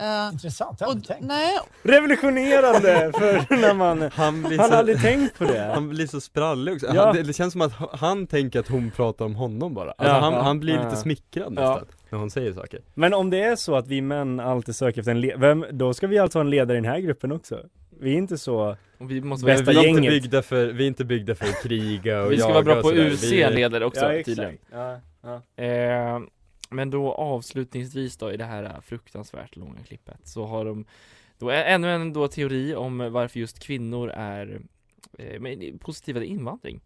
Eh, 0.00 0.28
Intressant, 0.32 0.80
jag 0.80 0.92
inte 0.92 1.08
tänkt. 1.08 1.24
nej, 1.26 1.58
Revolutionerande 1.82 3.12
för 3.18 3.56
när 3.56 3.74
man, 3.74 4.10
Han 4.14 4.42
blir 4.42 4.58
han 4.58 4.66
så, 4.66 4.72
har 4.72 4.78
aldrig 4.78 5.02
tänkt 5.02 5.38
på 5.38 5.44
det. 5.44 5.60
han 5.74 5.88
blir 5.88 6.06
så 6.06 6.20
sprallig 6.20 6.74
också. 6.74 6.86
Ja. 6.94 7.04
Han, 7.06 7.14
det, 7.14 7.22
det 7.22 7.32
känns 7.32 7.52
som 7.52 7.60
att 7.60 7.72
han 7.92 8.26
tänker 8.26 8.60
att 8.60 8.68
hon 8.68 8.90
pratar 8.90 9.24
om 9.24 9.34
honom 9.34 9.74
bara. 9.74 9.90
Alltså 9.90 10.14
Ja, 10.14 10.20
han, 10.20 10.32
ja, 10.32 10.42
han 10.42 10.60
blir 10.60 10.84
lite 10.84 10.96
smickrad 10.96 11.54
Ja. 11.56 11.70
nästan, 11.70 11.88
när 12.10 12.18
hon 12.18 12.30
säger 12.30 12.52
saker. 12.52 12.80
Men 12.94 13.14
om 13.14 13.30
det 13.30 13.42
är 13.42 13.56
så 13.56 13.76
att 13.76 13.86
vi 13.88 14.00
män 14.00 14.40
alltid 14.40 14.76
söker 14.76 15.00
efter 15.00 15.10
en 15.12 15.20
le- 15.20 15.36
vem, 15.36 15.64
då 15.70 15.94
ska 15.94 16.06
vi 16.06 16.18
alltså 16.18 16.38
ha 16.38 16.40
en 16.44 16.50
ledare 16.50 16.78
i 16.78 16.80
den 16.80 16.90
här 16.90 16.98
gruppen 17.00 17.32
också. 17.32 17.60
Vi 18.00 18.12
är 18.12 18.16
inte 18.16 18.38
så 18.38 18.76
Och 18.98 19.10
vi 19.10 19.20
måste 19.20 19.46
Bästa 19.46 19.70
vi, 19.70 19.76
är 19.78 19.86
inte 19.86 19.88
gänget. 20.04 20.10
byggda 20.22 20.42
för, 20.42 20.66
vi 20.66 20.84
är 20.84 20.88
inte 20.88 21.04
byggda 21.04 21.34
för 21.34 21.44
att 21.44 21.62
kriga 21.62 22.22
och 22.22 22.32
Vi 22.32 22.38
ska 22.38 22.48
vara 22.52 22.62
bra 22.62 22.76
och 22.76 22.82
på 22.82 22.88
att 22.88 22.94
sådär. 22.94 23.06
utse 23.06 23.26
Vi 23.36 23.42
är- 23.42 23.50
ledare 23.50 23.84
också 23.84 24.00
Ja, 24.04 24.12
exakt. 24.12 24.26
tydligen. 24.26 24.58
Ja, 24.72 25.00
ja. 25.56 25.64
Eh, 25.64 26.20
men 26.68 26.90
då 26.90 27.12
avslutningsvis 27.12 28.16
då 28.16 28.32
i 28.32 28.36
det 28.36 28.44
här 28.44 28.64
äh, 28.64 28.80
fruktansvärt 28.80 29.56
långa 29.56 29.82
klippet 29.82 30.28
så 30.28 30.46
har 30.46 30.64
de 30.64 30.84
då 31.38 31.50
ännu 31.50 31.90
en 31.94 32.12
då 32.12 32.28
teori 32.28 32.74
om 32.74 33.12
varför 33.12 33.40
just 33.40 33.58
kvinnor 33.58 34.10
är 34.10 34.60
eh, 35.18 35.26
eh, 35.26 35.76
positiva 35.80 36.20
till 36.20 36.28
invandring. 36.28 36.80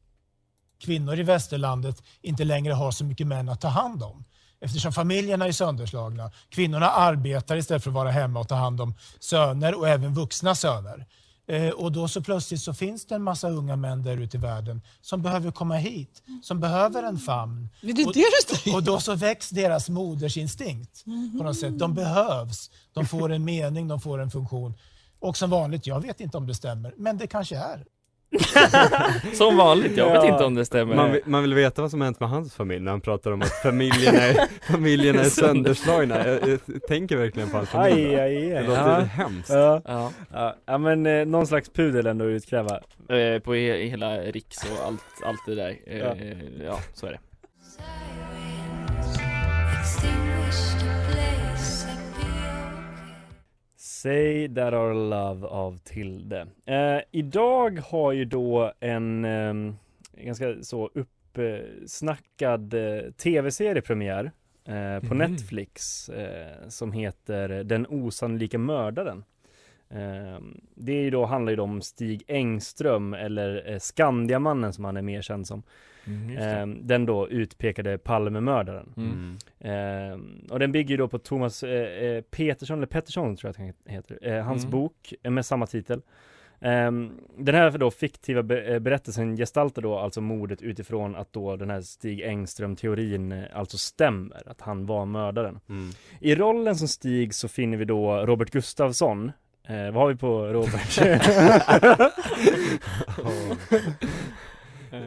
Kvinnor 0.79 1.18
i 1.18 1.23
västerlandet 1.23 2.03
inte 2.21 2.45
längre 2.45 2.73
har 2.73 2.90
så 2.90 3.05
mycket 3.05 3.27
män 3.27 3.49
att 3.49 3.61
ta 3.61 3.68
hand 3.68 4.03
om. 4.03 4.25
Eftersom 4.61 4.92
familjerna 4.92 5.47
är 5.47 5.53
sönderslagna. 5.53 6.31
Kvinnorna 6.49 6.88
arbetar 6.88 7.57
istället 7.57 7.83
för 7.83 7.90
att 7.90 7.95
vara 7.95 8.11
hemma 8.11 8.40
och 8.40 8.49
ta 8.49 8.55
hand 8.55 8.81
om 8.81 8.95
söner 9.18 9.79
och 9.79 9.88
även 9.88 10.14
vuxna 10.14 10.55
söner. 10.55 11.07
Eh, 11.46 11.70
och 11.70 11.92
då 11.92 12.09
så 12.09 12.22
plötsligt 12.22 12.61
så 12.61 12.74
finns 12.74 13.07
det 13.07 13.14
en 13.14 13.22
massa 13.22 13.50
unga 13.50 13.76
män 13.76 14.02
där 14.02 14.16
ute 14.16 14.37
i 14.37 14.40
världen 14.40 14.83
som 15.00 15.22
behöver 15.22 15.50
komma 15.50 15.74
hit, 15.76 16.22
som 16.42 16.61
behöver 16.61 17.02
en 17.02 17.18
famn. 17.18 17.68
det 17.81 17.90
är 17.90 17.94
det 17.94 18.64
du 18.64 18.76
och 18.76 18.83
då 18.83 19.00
så 19.00 19.14
väcks 19.14 19.50
deras 19.50 19.88
modersinstinkt 19.88 21.05
på 21.38 21.44
något 21.44 21.59
sätt. 21.59 21.78
De 21.78 21.94
behövs, 21.94 22.70
de 22.92 23.07
får 23.07 23.33
en 23.33 23.44
mening, 23.44 23.88
de 23.88 24.00
får 24.00 24.18
en 24.20 24.31
funktion. 24.31 24.74
Och 25.18 25.37
som 25.37 25.50
vanligt, 25.50 25.87
jag 25.87 26.00
vet 26.00 26.20
inte 26.20 26.37
om 26.37 26.46
det 26.46 26.55
stämmer, 26.55 26.94
men 26.96 27.18
det 27.18 27.26
kanske 27.26 27.57
är. 27.57 27.85
Som 29.33 29.57
vanligt, 29.57 29.97
jag 29.97 30.07
vet 30.12 30.14
Ja. 30.25 30.33
inte 30.33 30.45
om 30.45 30.55
det 30.55 30.64
stämmer. 30.64 30.95
Man, 30.97 31.12
vill- 31.12 31.21
man 31.25 31.42
vill 31.42 31.55
veta 31.55 31.83
vad 31.83 31.90
som 31.90 32.01
har 32.01 32.05
hänt 32.07 32.21
med 32.21 32.29
hans 32.29 32.55
familj 32.55 32.81
när 32.81 32.90
han 32.90 33.01
pratar 33.01 33.31
om 33.33 33.42
att 33.42 33.62
familjerna 33.62 34.18
är, 34.18 34.47
familjerna 34.73 35.21
är 35.21 35.25
sönderslagna. 35.25 36.29
Jag, 36.29 36.49
jag 36.49 36.83
tänker 36.88 37.16
verkligen 37.16 37.51
på 37.51 37.57
hans 37.57 37.68
familj. 37.68 38.14
Aj, 38.14 38.21
aj, 38.21 38.37
aj. 38.37 38.62
Det 38.62 38.62
låter 38.62 38.81
ja. 38.90 38.99
hemskt. 39.01 39.51
Ja. 39.51 39.83
Ja. 39.85 40.12
Ja. 40.33 40.57
ja 40.66 40.79
men 40.79 41.07
eh, 41.07 41.25
någon 41.27 41.47
slags 41.47 41.68
pudel 41.68 42.07
ändå 42.07 42.25
att 42.25 42.29
utkräva. 42.29 42.75
Eh, 43.09 43.38
på 43.42 43.55
he- 43.55 43.88
hela 43.90 44.16
Riks 44.21 44.57
och 44.64 44.87
allt, 44.87 45.05
allt 45.25 45.40
det 45.47 45.55
där. 45.55 45.77
Eh, 45.87 45.99
Ja. 45.99 46.14
ja. 46.66 46.79
så 46.95 47.07
är 47.07 47.11
det. 47.11 47.18
Say 54.02 54.48
that 54.48 54.74
our 54.74 54.94
love 54.94 55.46
av 55.46 55.78
Tilde. 55.84 56.46
Eh, 56.66 56.98
idag 57.10 57.78
har 57.78 58.12
ju 58.12 58.24
då 58.24 58.72
en 58.80 59.24
eh, 59.24 59.54
ganska 60.24 60.62
så 60.62 60.90
uppsnackad 60.94 62.74
eh, 62.74 63.10
tv-serie 63.10 63.82
premiär 63.82 64.32
eh, 64.64 65.00
på 65.08 65.14
Mhm. 65.14 65.18
Netflix 65.18 66.08
eh, 66.08 66.68
som 66.68 66.92
heter 66.92 67.64
Den 67.64 67.86
osannolika 67.86 68.58
mördaren. 68.58 69.24
Eh, 69.92 70.40
det 70.74 70.92
är 70.92 71.02
ju 71.02 71.11
då, 71.11 71.24
handlar 71.24 71.50
ju 71.52 71.57
då 71.57 71.62
om 71.62 71.83
Stig 71.83 72.22
Engström 72.28 73.14
eller 73.14 73.70
eh, 73.72 73.78
Skandiamannen 73.78 74.72
som 74.72 74.85
han 74.85 74.96
är 74.96 75.02
mer 75.02 75.22
känd 75.22 75.46
som. 75.46 75.62
Mm, 76.07 76.28
just 76.31 76.40
det. 76.42 76.50
Eh, 76.61 76.66
den 76.66 77.07
då 77.07 77.28
utpekade 77.28 77.98
Palmemördaren. 77.98 78.92
Mm. 78.96 79.37
Eh, 79.61 80.18
och 80.52 80.59
den 80.59 80.72
bygger 80.72 80.90
ju 80.90 80.96
då 80.96 81.09
på 81.09 81.18
Thomas 81.18 81.62
eh, 81.62 82.05
eh, 82.05 82.20
Petersson, 82.22 82.78
eller 82.78 82.87
Pettersson 82.87 83.37
tror 83.37 83.48
jag 83.48 83.50
att 83.50 83.74
han 83.87 83.94
heter, 83.94 84.40
hans 84.40 84.62
Mm. 84.64 84.70
bok 84.70 85.14
med 85.22 85.46
samma 85.46 85.66
titel. 85.66 86.02
Den 87.37 87.55
här 87.55 87.78
då 87.78 87.90
fiktiva 87.90 88.42
be- 88.42 88.81
berättelsen 88.81 89.37
gestaltar 89.37 89.83
då 89.83 89.98
alltså 89.98 90.20
mordet 90.20 90.62
utifrån 90.62 91.16
att 91.16 91.33
då 91.33 91.57
den 91.57 91.70
här 91.70 91.81
Stig 91.81 92.20
Engström-teorin 92.20 93.44
alltså 93.52 93.78
stämmer, 93.78 94.42
att 94.48 94.61
han 94.61 94.87
var 94.87 95.07
mördaren. 95.07 95.61
Mm. 95.68 95.90
I 96.20 96.35
rollen 96.35 96.76
som 96.76 96.88
Stig 96.88 97.35
så 97.35 97.48
finner 97.48 97.76
vi 97.76 97.85
då 97.85 98.16
Robert 98.26 98.50
Gustafsson. 98.50 99.33
Eh, 99.68 99.90
vad 99.90 99.94
har 99.94 100.09
vi 100.09 100.16
på 100.16 100.46
Robert? 100.46 100.98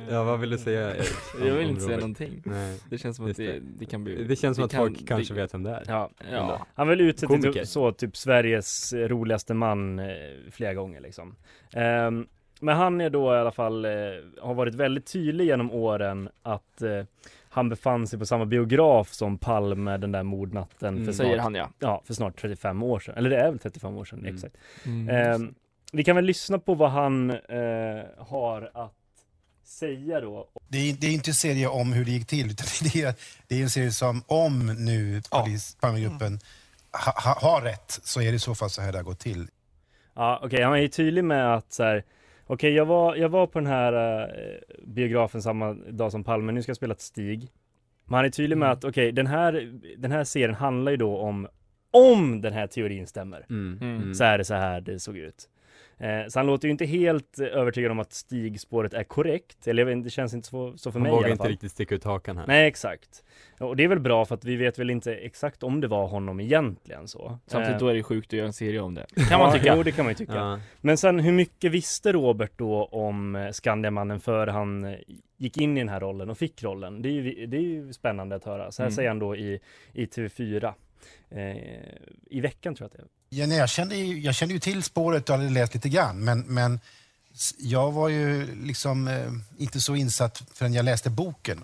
Ja, 0.10 0.24
vad 0.24 0.40
vill 0.40 0.50
du 0.50 0.58
säga? 0.58 0.96
eh, 0.96 1.06
Jag 1.46 1.54
vill 1.56 1.68
inte 1.70 1.82
säga 1.82 1.98
någonting. 1.98 2.42
Nej. 2.46 2.80
Det 2.90 2.98
känns 2.98 3.18
som 3.18 3.30
att 3.32 3.38
det, 3.38 3.60
det 3.80 3.86
kan 3.86 4.04
bli 4.04 4.24
Det 4.24 4.36
känns 4.36 4.56
som 4.56 4.66
att 4.66 4.72
kan- 4.72 4.80
folk 4.80 5.08
kanske 5.08 5.34
det- 5.34 5.42
vet 5.42 5.54
vem 5.54 5.64
det 5.64 5.70
är. 5.70 5.84
Ja, 5.88 6.10
Ja. 6.32 6.68
Han 6.76 6.88
väl 6.88 7.02
utsett 7.02 7.42
till 7.42 7.68
så 7.68 7.92
typ 7.92 8.18
Sveriges 8.18 8.94
roligaste 8.94 9.54
man 9.54 10.00
eh, 10.00 10.06
flera 10.52 10.74
gånger 10.74 11.02
liksom. 11.02 11.36
Ehm, 11.74 12.28
men 12.60 12.76
han 12.78 13.02
är 13.02 13.10
då 13.10 13.34
i 13.36 13.38
alla 13.38 13.52
fall, 13.52 13.86
eh, 13.86 13.92
har 14.42 14.54
varit 14.54 14.76
väldigt 14.76 15.12
tydlig 15.14 15.46
genom 15.46 15.72
åren 15.72 16.30
att 16.42 16.82
eh, 16.82 17.04
han 17.56 17.70
befann 17.70 18.08
sig 18.08 18.20
på 18.20 18.26
samma 18.26 18.46
biograf 18.46 19.14
som 19.14 19.38
Palme 19.38 19.98
den 19.98 20.12
där 20.12 20.24
mordnatten 20.24 20.94
Mm. 20.96 21.06
för 21.06 21.14
Säger 21.14 21.34
snart, 21.34 21.44
han, 21.44 21.56
ja. 21.56 21.70
Ja, 21.80 22.02
för 22.06 22.14
snart 22.14 22.42
35 22.42 22.84
år 22.84 23.00
sedan. 23.00 23.16
Eller 23.18 23.30
det 23.30 23.38
är 23.38 23.50
väl 23.50 23.60
35 23.60 23.98
år 23.98 24.06
sedan, 24.06 24.20
Mm. 24.20 24.36
exakt. 24.36 24.56
Mm, 24.86 25.10
Ehm, 25.10 25.54
vi 25.92 26.04
kan 26.04 26.16
väl 26.16 26.26
lyssna 26.26 26.60
på 26.60 26.74
vad 26.76 26.92
han 26.92 27.30
eh, 27.32 27.38
har 28.18 28.72
att 28.74 28.94
säga 29.64 30.22
då. 30.22 30.48
Det 30.68 30.78
är, 30.78 30.94
det 30.94 31.08
är 31.08 31.12
inte 31.14 31.30
en 31.32 31.36
serie 31.36 31.68
om 31.68 31.94
hur 31.94 32.06
det 32.06 32.12
gick 32.12 32.28
till, 32.28 32.46
utan 32.52 32.66
det 32.94 33.02
är, 33.02 33.14
det 33.48 33.56
är 33.60 33.64
en 33.64 33.70
serie 33.70 33.92
som 33.92 34.24
om 34.28 34.66
nu 34.86 35.22
polis, 35.32 35.78
Palmegruppen 35.82 36.40
ha, 37.06 37.14
ha, 37.22 37.50
har 37.50 37.62
rätt, 37.62 38.00
så 38.04 38.22
är 38.22 38.26
det 38.32 38.36
i 38.36 38.40
så 38.40 38.56
fall 38.56 38.70
så 38.70 38.82
här 38.82 38.92
det 38.92 38.98
har 38.98 39.04
gått 39.04 39.20
till. 39.20 39.48
Ja, 40.16 40.40
okej, 40.44 40.64
han 40.64 40.74
är 40.74 40.78
ju 40.78 40.88
tydlig 40.88 41.24
med 41.24 41.56
att 41.56 41.74
så 41.74 41.84
här, 41.84 42.04
okej, 42.46 42.74
jag, 42.74 42.86
var, 42.86 43.16
jag 43.16 43.30
var 43.30 43.48
på 43.48 43.60
den 43.60 43.68
här 43.68 44.24
eh, 44.30 44.86
biografen 44.88 45.42
samma 45.42 45.74
dag 45.74 46.12
som 46.12 46.24
Palme, 46.24 46.52
nu 46.52 46.62
ska 46.62 46.70
jag 46.70 46.78
spela 46.78 46.94
ett 46.94 47.02
Stig. 47.02 47.52
Men 48.06 48.16
han 48.16 48.26
är 48.26 48.30
tydlig 48.30 48.58
med 48.58 48.72
att, 48.72 48.84
okej, 48.84 49.12
den, 49.12 49.28
här, 49.28 49.80
den 49.98 50.12
här 50.12 50.24
serien 50.24 50.56
handlar 50.56 50.92
ju 50.92 50.98
då 50.98 51.18
om, 51.18 51.48
om 51.92 52.42
den 52.42 52.54
här 52.54 52.68
teorin 52.68 53.08
stämmer. 53.08 53.46
Mm. 53.50 53.78
Mm. 53.82 54.14
Så 54.14 54.24
är 54.24 54.38
det 54.38 54.46
så 54.46 54.54
här 54.54 54.82
det 54.82 55.00
såg 55.00 55.18
ut. 55.18 55.50
Eh, 55.98 56.28
så 56.28 56.40
han 56.40 56.46
låter 56.48 56.68
ju 56.68 56.72
inte 56.72 56.86
helt 56.86 57.40
eh, 57.40 57.48
övertygad 57.48 57.92
om 57.92 58.00
att 58.00 58.14
Stig-spåret 58.14 58.94
är 58.94 59.04
korrekt, 59.04 59.68
eller 59.68 59.96
det 59.96 60.10
känns 60.10 60.34
inte 60.34 60.48
så, 60.48 60.78
så 60.78 60.92
för 60.92 61.00
Han 61.00 61.04
mig 61.04 61.10
i 61.12 61.16
vågar 61.16 61.26
alla 61.26 61.32
inte 61.32 61.48
riktigt 61.48 61.72
sticka 61.72 61.96
ut 61.96 62.04
hakan 62.04 62.38
här. 62.38 62.48
Nej, 62.48 62.68
exakt. 62.68 63.24
Och 63.60 63.76
det 63.76 63.84
är 63.84 63.88
väl 63.88 64.00
bra 64.00 64.26
för 64.26 64.36
att 64.36 64.46
vi 64.46 64.56
vet 64.56 64.80
väl 64.80 64.90
inte 64.90 65.16
exakt 65.16 65.64
om 65.64 65.82
det 65.82 65.88
var 65.88 66.08
honom 66.08 66.40
egentligen 66.40 67.08
så. 67.08 67.40
Samtidigt 67.48 67.76
Eh, 67.76 67.80
då 67.80 67.88
är 67.88 67.94
det 67.94 68.04
sjukt 68.04 68.30
att 68.30 68.34
göra 68.34 68.48
en 68.48 68.54
serie 68.54 68.80
om 68.80 68.94
det. 68.94 69.06
Kan 69.30 69.40
man 69.40 69.54
tycka. 69.54 69.76
Jo, 69.76 69.84
det 69.84 69.92
kan 69.92 70.06
man 70.06 70.12
ju 70.12 70.16
tycka. 70.16 70.36
Ja. 70.36 70.60
Men 70.82 70.98
sen 70.98 71.20
hur 71.20 71.32
mycket 71.32 71.72
visste 71.72 72.12
Robert 72.12 72.52
då 72.56 72.86
om 72.86 73.36
eh, 73.36 73.52
Skandiamannen 73.52 74.20
före 74.20 74.52
han 74.52 74.84
eh, 74.86 74.96
gick 75.38 75.58
in 75.58 75.78
i 75.78 75.80
den 75.82 75.90
här 75.90 76.00
rollen 76.00 76.30
och 76.30 76.38
fick 76.38 76.64
rollen? 76.64 77.02
Det 77.02 77.10
är 77.10 77.12
ju, 77.12 77.46
det 77.46 77.58
är 77.58 77.62
ju 77.62 77.94
spännande 77.94 78.36
att 78.36 78.44
höra. 78.46 78.72
Så 78.72 78.82
här 78.82 78.88
Mm. 78.88 78.96
säger 78.96 79.10
han 79.10 79.20
då 79.20 79.36
i, 79.36 79.60
i 79.94 80.06
TV4 80.06 80.74
eh, 81.30 81.58
i 82.30 82.42
veckan 82.42 82.76
tror 82.76 82.86
jag 82.86 82.88
att 82.88 82.98
det 82.98 83.04
är. 83.04 83.08
Ja, 83.36 83.48
nej, 83.48 83.58
jag, 83.58 83.70
kände 83.70 83.96
ju, 83.96 84.20
jag 84.20 84.36
kände 84.36 84.54
ju 84.54 84.60
till 84.60 84.84
spåret 84.84 85.30
och 85.30 85.36
hade 85.38 85.50
läst 85.50 85.74
lite 85.74 85.90
grann, 85.90 86.24
men, 86.24 86.40
men 86.40 86.80
jag 87.60 87.92
var 87.92 88.10
ju 88.10 88.56
liksom 88.64 89.08
eh, 89.08 89.32
inte 89.58 89.80
så 89.82 89.96
insatt 89.96 90.44
förrän 90.54 90.74
jag 90.74 90.86
läste 90.86 91.10
boken. 91.10 91.64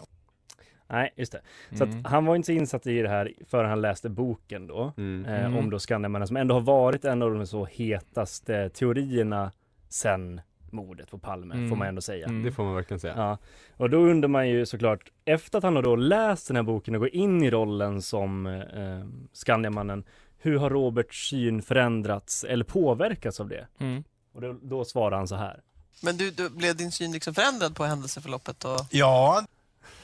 Nej, 0.89 1.13
just 1.17 1.31
det. 1.31 1.41
Så 1.77 1.83
Mm. 1.83 1.99
att 2.05 2.11
han 2.11 2.25
var 2.25 2.35
inte 2.35 2.45
så 2.45 2.51
insatt 2.51 2.87
i 2.87 3.01
det 3.01 3.09
här 3.09 3.31
förrän 3.49 3.69
han 3.69 3.81
läste 3.81 4.09
boken 4.09 4.67
då. 4.67 4.93
Mm. 4.97 5.25
Eh, 5.25 5.45
Mm. 5.45 5.57
om 5.57 5.69
då 5.69 5.79
Skandiamannen 5.79 6.27
som 6.27 6.37
ändå 6.37 6.55
har 6.55 6.61
varit 6.61 7.05
en 7.05 7.21
av 7.21 7.31
de 7.33 7.47
så 7.47 7.65
hetaste 7.65 8.69
teorierna 8.69 9.51
sen 9.89 10.41
mordet 10.71 11.11
på 11.11 11.17
Palme, 11.17 11.55
Mm. 11.55 11.69
får 11.69 11.75
man 11.75 11.87
ändå 11.87 12.01
säga. 12.01 12.25
Mm. 12.27 12.43
Det 12.43 12.51
får 12.51 12.63
man 12.63 12.75
verkligen 12.75 12.99
säga. 12.99 13.13
Ja, 13.17 13.37
och 13.77 13.89
då 13.89 13.97
undrar 13.97 14.27
man 14.29 14.49
ju 14.49 14.65
såklart, 14.65 15.11
efter 15.25 15.57
att 15.57 15.63
han 15.63 15.75
har 15.75 15.83
då 15.83 15.95
läst 15.95 16.47
den 16.47 16.55
här 16.55 16.63
boken 16.63 16.95
och 16.95 16.99
går 17.01 17.15
in 17.15 17.43
i 17.43 17.51
rollen 17.51 18.01
som 18.01 18.45
eh, 18.47 19.05
Skandiamannen, 19.33 20.03
hur 20.41 20.57
har 20.57 20.69
Roberts 20.69 21.29
syn 21.29 21.61
förändrats 21.61 22.43
eller 22.43 22.65
påverkats 22.65 23.39
av 23.39 23.47
det? 23.47 23.67
Mm. 23.79 24.03
Och 24.33 24.41
då, 24.41 24.57
då 24.61 24.85
svarar 24.85 25.17
han 25.17 25.27
så 25.27 25.35
här. 25.35 25.59
Men 26.03 26.17
du, 26.17 26.31
du, 26.31 26.49
blev 26.49 26.75
din 26.75 26.91
syn 26.91 27.11
liksom 27.11 27.33
förändrad 27.33 27.75
på 27.75 27.83
händelseförloppet? 27.83 28.65
Och... 28.65 28.79
Ja, 28.89 29.41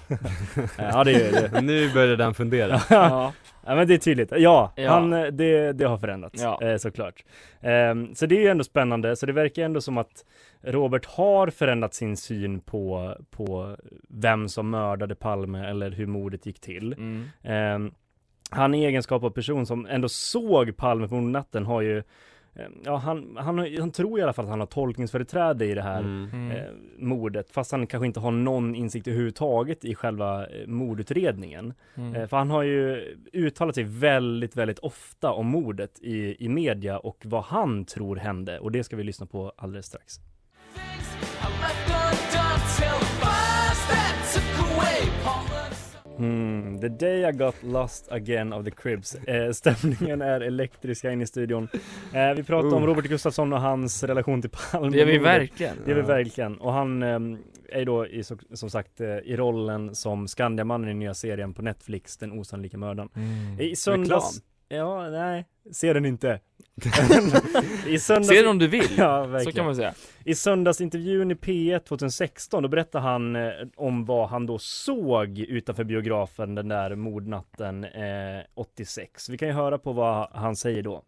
Ja, 0.77 1.03
det 1.03 1.13
är 1.13 1.49
det. 1.49 1.61
Nu 1.61 1.93
började 1.93 2.23
han 2.23 2.33
fundera. 2.33 2.81
ja. 2.89 3.33
ja, 3.65 3.75
men 3.75 3.87
det 3.87 3.93
är 3.93 3.97
tydligt. 3.97 4.31
Ja, 4.37 4.73
Ja. 4.75 4.91
Han, 4.91 5.13
eh, 5.13 5.25
det, 5.25 5.71
det 5.73 5.85
har 5.85 5.97
förändrats, 5.97 6.41
Ja. 6.41 6.61
eh, 6.61 6.77
såklart. 6.77 7.23
Ehm, 7.61 8.15
så 8.15 8.25
det 8.25 8.35
är 8.37 8.41
ju 8.41 8.47
ändå 8.47 8.63
spännande, 8.63 9.15
så 9.15 9.25
det 9.25 9.33
verkar 9.33 9.63
ändå 9.63 9.81
som 9.81 9.97
att 9.97 10.25
Robert 10.61 11.05
har 11.05 11.49
förändrat 11.49 11.93
sin 11.93 12.17
syn 12.17 12.59
på, 12.59 13.15
på 13.29 13.77
vem 14.09 14.49
som 14.49 14.69
mördade 14.69 15.15
Palme 15.15 15.69
eller 15.69 15.91
hur 15.91 16.05
mordet 16.05 16.45
gick 16.45 16.59
till. 16.59 16.93
Mm. 16.93 17.29
Ehm, 17.43 17.91
han 18.49 18.73
i 18.75 18.85
egenskap 18.85 19.23
av 19.23 19.29
person 19.29 19.65
som 19.65 19.85
ändå 19.85 20.09
såg 20.09 20.77
Palme 20.77 21.07
på 21.07 21.15
natten 21.15 21.65
har 21.65 21.81
ju 21.81 21.97
eh, 21.97 22.03
Ja, 22.83 22.95
han, 22.95 23.37
han, 23.39 23.77
han 23.79 23.91
tror 23.91 24.19
i 24.19 24.23
alla 24.23 24.33
fall 24.33 24.45
att 24.45 24.51
han 24.51 24.59
har 24.59 24.67
tolkningsföreträde 24.67 25.65
i 25.65 25.73
det 25.73 25.81
här 25.81 25.99
Mm. 25.99 26.29
Mm. 26.33 26.51
eh, 26.51 26.63
mordet, 26.97 27.51
fast 27.51 27.71
han 27.71 27.87
kanske 27.87 28.07
inte 28.07 28.19
har 28.19 28.31
någon 28.31 28.75
insikt 28.75 29.07
överhuvudtaget 29.07 29.85
i 29.85 29.95
själva 29.95 30.47
eh, 30.47 30.67
mordutredningen. 30.67 31.73
Mm. 31.95 32.15
Eh, 32.15 32.27
för 32.27 32.37
han 32.37 32.49
har 32.49 32.63
ju 32.63 33.15
uttalat 33.33 33.75
sig 33.75 33.83
väldigt, 33.83 34.55
väldigt 34.55 34.79
ofta 34.79 35.31
om 35.31 35.47
mordet 35.47 35.99
i, 36.01 36.45
i 36.45 36.49
media 36.49 36.97
och 36.97 37.17
vad 37.25 37.43
han 37.43 37.85
tror 37.85 38.15
hände 38.15 38.59
och 38.59 38.71
det 38.71 38.83
ska 38.83 38.95
vi 38.95 39.03
lyssna 39.03 39.25
på 39.25 39.53
alldeles 39.57 39.85
strax. 39.85 40.19
Hmm, 46.17 46.79
the 46.79 46.89
day 46.89 47.29
I 47.29 47.31
got 47.31 47.63
lost 47.63 48.11
again 48.11 48.53
of 48.53 48.65
the 48.65 48.71
Cribs. 48.71 49.15
Eh, 49.15 49.51
stämningen 49.51 50.21
är 50.21 50.41
elektriska 50.41 51.11
in 51.11 51.21
i 51.21 51.27
studion. 51.27 51.67
Eh, 52.13 52.33
vi 52.35 52.43
pratar 52.43 52.73
om 52.73 52.83
Uh. 52.83 52.87
Robert 52.87 53.05
Gustafsson 53.05 53.53
och 53.53 53.61
hans 53.61 54.03
relation 54.03 54.41
till 54.41 54.49
Palme. 54.49 54.89
Det 54.89 55.01
är 55.01 55.05
vi 55.05 55.17
verkligen. 55.17 55.75
Det 55.85 55.91
är 55.91 55.95
vi 55.95 56.01
verkligen. 56.01 56.57
Och 56.57 56.73
han 56.73 57.03
eh, 57.03 57.19
är 57.69 57.85
då 57.85 58.07
i, 58.07 58.23
som 58.53 58.69
sagt 58.69 59.01
eh, 59.01 59.07
i 59.07 59.35
rollen 59.37 59.95
som 59.95 60.27
Skandiamannen 60.27 60.89
i 60.89 60.93
nya 60.93 61.13
serien 61.13 61.53
på 61.53 61.61
Netflix, 61.61 62.17
Den 62.17 62.39
osannolika 62.39 62.77
mördaren. 62.77 63.09
Mm. 63.15 63.59
I 63.59 63.75
söndags... 63.75 64.41
Ja, 64.69 65.09
nej, 65.09 65.45
se 65.71 65.93
den 65.93 66.05
inte. 66.05 66.39
I 67.87 67.99
söndags... 67.99 68.27
Se 68.27 68.35
den 68.41 68.47
om 68.47 68.59
du 68.59 68.67
vill. 68.67 68.87
Ja, 68.97 69.23
Så 69.23 69.29
verkligen. 69.29 69.55
kan 69.55 69.65
man 69.65 69.75
säga. 69.75 69.93
I 70.25 70.35
söndagsintervjun 70.35 71.31
i 71.31 71.33
P1 71.33 71.79
2016, 71.79 72.63
då 72.63 72.69
berättade 72.69 73.03
han 73.03 73.35
eh, 73.35 73.51
om 73.75 74.05
vad 74.05 74.29
han 74.29 74.45
då 74.45 74.59
såg 74.59 75.39
utanför 75.39 75.83
biografen 75.83 76.55
den 76.55 76.67
där 76.67 76.95
mordnatten 76.95 77.83
eh, 77.83 78.41
86. 78.55 79.29
Vi 79.29 79.37
kan 79.37 79.47
ju 79.47 79.53
höra 79.53 79.77
på 79.77 79.93
vad 79.93 80.29
han 80.31 80.55
säger 80.55 80.83
då. 80.83 81.03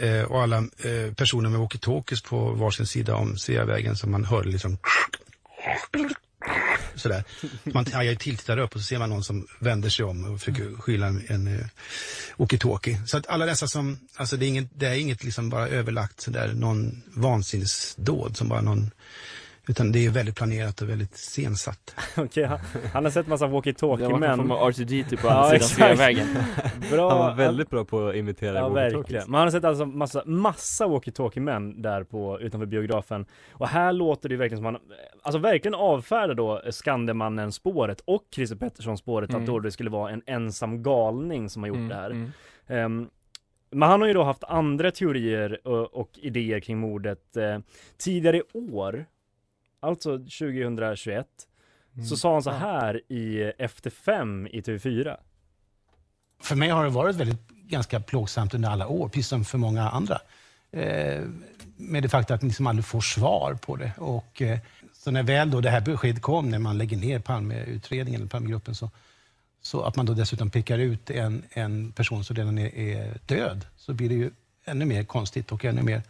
eh, 0.00 0.30
och 0.32 0.42
alla 0.42 0.56
eh, 0.58 1.14
personer 1.16 1.50
med 1.50 1.60
walkie-talkies 1.60 2.28
på 2.28 2.36
varsin 2.50 2.86
sida 2.86 3.14
om 3.16 3.36
Sveavägen 3.36 3.96
som 3.96 4.10
man 4.10 4.24
hörde 4.24 4.48
liksom 4.48 4.78
sådär. 6.94 7.24
Man 7.62 7.86
hajar 7.92 8.14
till, 8.14 8.36
tittar 8.36 8.58
upp 8.58 8.74
och 8.74 8.80
så 8.80 8.86
ser 8.86 8.98
man 8.98 9.10
någon 9.10 9.24
som 9.24 9.46
vänder 9.58 9.90
sig 9.90 10.04
om 10.04 10.24
och 10.24 10.40
försöker 10.40 10.80
skylla 10.80 11.06
en, 11.06 11.24
en 11.28 11.48
uh, 11.48 11.64
walkie-talkie. 12.36 13.06
Så 13.06 13.16
att 13.16 13.26
alla 13.26 13.46
dessa 13.46 13.66
som, 13.68 13.98
alltså 14.16 14.36
det 14.36 14.46
är 14.46 14.48
inget, 14.48 14.68
det 14.74 14.86
är 14.86 14.94
inget 14.94 15.24
liksom 15.24 15.50
bara 15.50 15.68
överlagt 15.68 16.20
sådär, 16.20 16.52
någon 16.54 17.02
vansinnesdåd 17.14 18.36
som 18.36 18.48
bara 18.48 18.60
någon 18.60 18.90
utan 19.68 19.92
det 19.92 20.06
är 20.06 20.10
väldigt 20.10 20.36
planerat 20.36 20.82
och 20.82 20.88
väldigt 20.88 21.16
sensatt. 21.16 21.96
Okej, 22.16 22.44
han, 22.44 22.58
han 22.92 23.04
har 23.04 23.10
sett 23.10 23.26
massa 23.26 23.46
walkie-talkie-män 23.46 24.20
någon 24.38 24.48
form 24.48 24.50
av 24.50 24.70
R2D2 24.70 25.22
på 25.22 25.28
andra 25.28 25.58
sidan 25.58 25.68
Sveavägen. 25.68 26.26
Bra 26.90 27.08
Han 27.10 27.18
var 27.18 27.34
väldigt 27.34 27.70
bra 27.70 27.84
på 27.84 28.08
att 28.08 28.14
imitera 28.14 28.58
Ja 28.58 28.68
walkie-talkies. 28.68 29.24
men 29.26 29.34
han 29.34 29.42
har 29.46 29.50
sett 29.50 29.64
alltså 29.64 29.86
massa, 29.86 30.22
massa 30.26 30.86
walkie-talkie-män 30.86 31.82
där 31.82 32.04
på, 32.04 32.40
utanför 32.40 32.66
biografen 32.66 33.26
Och 33.52 33.68
här 33.68 33.92
låter 33.92 34.28
det 34.28 34.32
ju 34.32 34.38
verkligen 34.38 34.58
som 34.58 34.64
han, 34.64 34.78
alltså 35.22 35.38
verkligen 35.38 35.74
avfärdar 35.74 36.34
då 36.34 36.62
Skandemannen 36.70 37.52
spåret 37.52 38.00
och 38.04 38.22
Christer 38.34 38.56
Pettersson 38.56 38.98
spåret 38.98 39.30
Mm. 39.30 39.42
att 39.42 39.46
då 39.46 39.58
det 39.58 39.70
skulle 39.70 39.90
vara 39.90 40.10
en 40.10 40.22
ensam 40.26 40.82
galning 40.82 41.50
som 41.50 41.62
har 41.62 41.68
gjort 41.68 41.76
Mm, 41.76 41.88
det 41.88 41.94
här 41.94 42.10
mm. 42.10 42.30
Ehm, 42.66 43.08
Men 43.70 43.88
han 43.88 44.00
har 44.00 44.08
ju 44.08 44.14
då 44.14 44.22
haft 44.22 44.44
andra 44.44 44.90
teorier 44.90 45.66
och, 45.68 45.94
och 45.94 46.10
idéer 46.14 46.60
kring 46.60 46.78
mordet 46.78 47.36
eh, 47.36 47.58
Tidigare 47.98 48.36
i 48.36 48.42
år 48.54 49.04
Alltså 49.82 50.18
2021 50.18 51.26
Mm. 51.94 52.06
Så 52.06 52.16
sa 52.16 52.32
han 52.32 52.42
så 52.42 52.50
här 52.50 53.00
i 53.08 53.52
Efter 53.58 53.90
fem 53.90 54.46
i 54.46 54.60
TV4 54.60 55.16
För 56.40 56.56
mig 56.56 56.68
har 56.68 56.84
det 56.84 56.90
varit 56.90 57.16
väldigt 57.16 57.48
ganska 57.48 58.00
plågsamt 58.00 58.54
under 58.54 58.68
alla 58.68 58.88
år, 58.88 59.08
precis 59.08 59.28
som 59.28 59.44
för 59.44 59.58
många 59.58 59.90
andra. 59.90 60.18
Eh, 60.70 61.22
med 61.76 62.02
det 62.02 62.08
faktum 62.08 62.34
att 62.34 62.42
man 62.42 62.48
liksom 62.48 62.66
aldrig 62.66 62.84
får 62.84 63.00
svar 63.00 63.54
på 63.54 63.76
det. 63.76 63.92
Och, 63.98 64.42
eh, 64.42 64.58
så 64.92 65.10
när 65.10 65.22
väl 65.22 65.50
då 65.50 65.60
det 65.60 65.70
här 65.70 65.80
beskedet 65.80 66.22
kom, 66.22 66.50
när 66.50 66.58
man 66.58 66.78
lägger 66.78 66.96
ner 66.96 67.18
Palmeutredningen, 67.18 68.20
eller 68.20 68.30
Palmegruppen, 68.30 68.74
så, 68.74 68.90
så 69.62 69.82
att 69.82 69.96
man 69.96 70.06
då 70.06 70.14
dessutom 70.14 70.50
pekar 70.50 70.78
ut 70.78 71.10
en, 71.10 71.42
en 71.50 71.92
person 71.92 72.24
som 72.24 72.36
redan 72.36 72.58
är, 72.58 72.78
är 72.78 73.18
död, 73.26 73.66
så 73.76 73.92
blir 73.92 74.08
det 74.08 74.14
ju 74.14 74.30
ännu 74.64 74.84
mer 74.84 75.04
konstigt 75.04 75.52
och 75.52 75.64
ännu 75.64 75.82
mer 75.82 76.02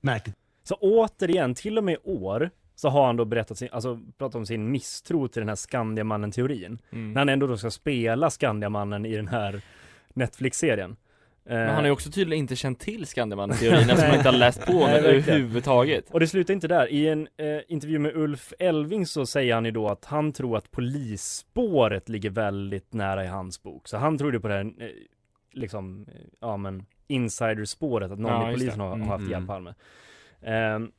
märkligt. 0.00 0.36
Så 0.64 0.74
återigen, 0.74 1.54
till 1.54 1.78
och 1.78 1.84
med 1.84 1.94
i 1.94 1.98
år 2.04 2.50
så 2.80 2.88
har 2.88 3.06
han 3.06 3.16
då 3.16 3.24
berättat 3.24 3.58
sin, 3.58 3.68
alltså 3.72 4.00
pratat 4.18 4.34
om 4.34 4.46
sin 4.46 4.70
misstro 4.70 5.28
till 5.28 5.40
den 5.40 5.48
här 5.48 5.56
Skandiamannen-teorin. 5.56 6.78
Mm. 6.92 7.12
När 7.12 7.20
han 7.20 7.28
ändå 7.28 7.46
då 7.46 7.56
ska 7.56 7.70
spela 7.70 8.30
Skandiamannen 8.30 9.06
i 9.06 9.16
den 9.16 9.28
här 9.28 9.60
Netflix-serien. 10.14 10.96
Men 11.44 11.66
han 11.66 11.74
har 11.76 11.84
ju 11.84 11.90
också 11.90 12.10
tydligen 12.10 12.38
inte 12.42 12.56
känt 12.56 12.80
till 12.80 13.06
Skandiamannen-teorin 13.06 13.78
eftersom 13.90 14.04
han 14.06 14.14
inte 14.16 14.28
har 14.28 14.36
läst 14.38 14.66
på 14.66 14.72
Nej, 14.72 14.94
den 15.02 15.04
överhuvudtaget. 15.04 16.10
Och 16.10 16.20
det 16.20 16.26
slutar 16.26 16.54
inte 16.54 16.68
där. 16.68 16.86
I 16.92 17.08
en 17.08 17.28
eh, 17.36 17.58
intervju 17.68 17.98
med 17.98 18.16
Ulf 18.16 18.52
Elving 18.58 19.06
så 19.06 19.26
säger 19.26 19.54
han 19.54 19.64
ju 19.64 19.70
då 19.70 19.88
att 19.88 20.04
han 20.04 20.32
tror 20.32 20.56
att 20.56 20.70
polisspåret 20.70 22.08
ligger 22.08 22.30
väldigt 22.30 22.92
nära 22.92 23.24
i 23.24 23.26
hans 23.26 23.62
bok. 23.62 23.88
Så 23.88 23.96
han 23.96 24.18
tror 24.18 24.32
ju 24.32 24.40
på 24.40 24.48
det 24.48 24.54
här, 24.54 24.60
eh, 24.64 24.88
liksom, 25.52 26.06
eh, 26.08 26.20
ja 26.40 26.56
men 26.56 26.84
insiderspåret, 27.06 28.10
att 28.12 28.18
någon 28.18 28.32
Ja, 28.32 28.50
i 28.50 28.54
polisen 28.54 28.80
har, 28.80 28.94
Mm. 28.94 29.00
har 29.00 29.08
haft 29.08 29.20
Mm. 29.20 29.32
ihjäl 29.32 29.46
Palme. 29.46 29.74
Ehm, 30.42 30.90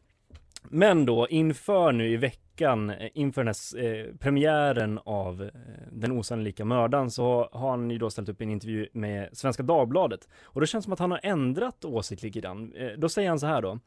men 0.62 1.06
då 1.06 1.28
inför 1.28 1.92
nu 1.92 2.08
i 2.08 2.18
veckan, 2.18 2.90
eh, 2.90 3.10
inför 3.14 3.44
den 3.44 3.54
här 3.54 3.86
eh, 3.86 4.16
premiären 4.16 5.00
av 5.04 5.44
eh, 5.44 5.50
Den 5.92 6.12
osannolika 6.12 6.66
mördaren 6.66 7.12
så 7.12 7.50
har 7.52 7.70
han 7.70 7.92
ju 7.92 7.98
då 7.98 8.10
ställt 8.10 8.30
upp 8.30 8.42
en 8.42 8.50
intervju 8.50 8.88
med 8.94 9.30
Svenska 9.34 9.64
Dagbladet. 9.64 10.28
Och 10.44 10.62
det 10.62 10.68
känns 10.68 10.84
som 10.84 10.94
att 10.94 11.00
han 11.00 11.12
har 11.12 11.20
ändrat 11.24 11.86
åsikt 11.86 12.24
lite 12.24 12.40
grann. 12.40 12.74
Eh, 12.76 12.88
då 12.98 13.10
säger 13.10 13.30
han 13.30 13.40
så 13.40 13.48
här 13.48 13.62
då. 13.62 13.80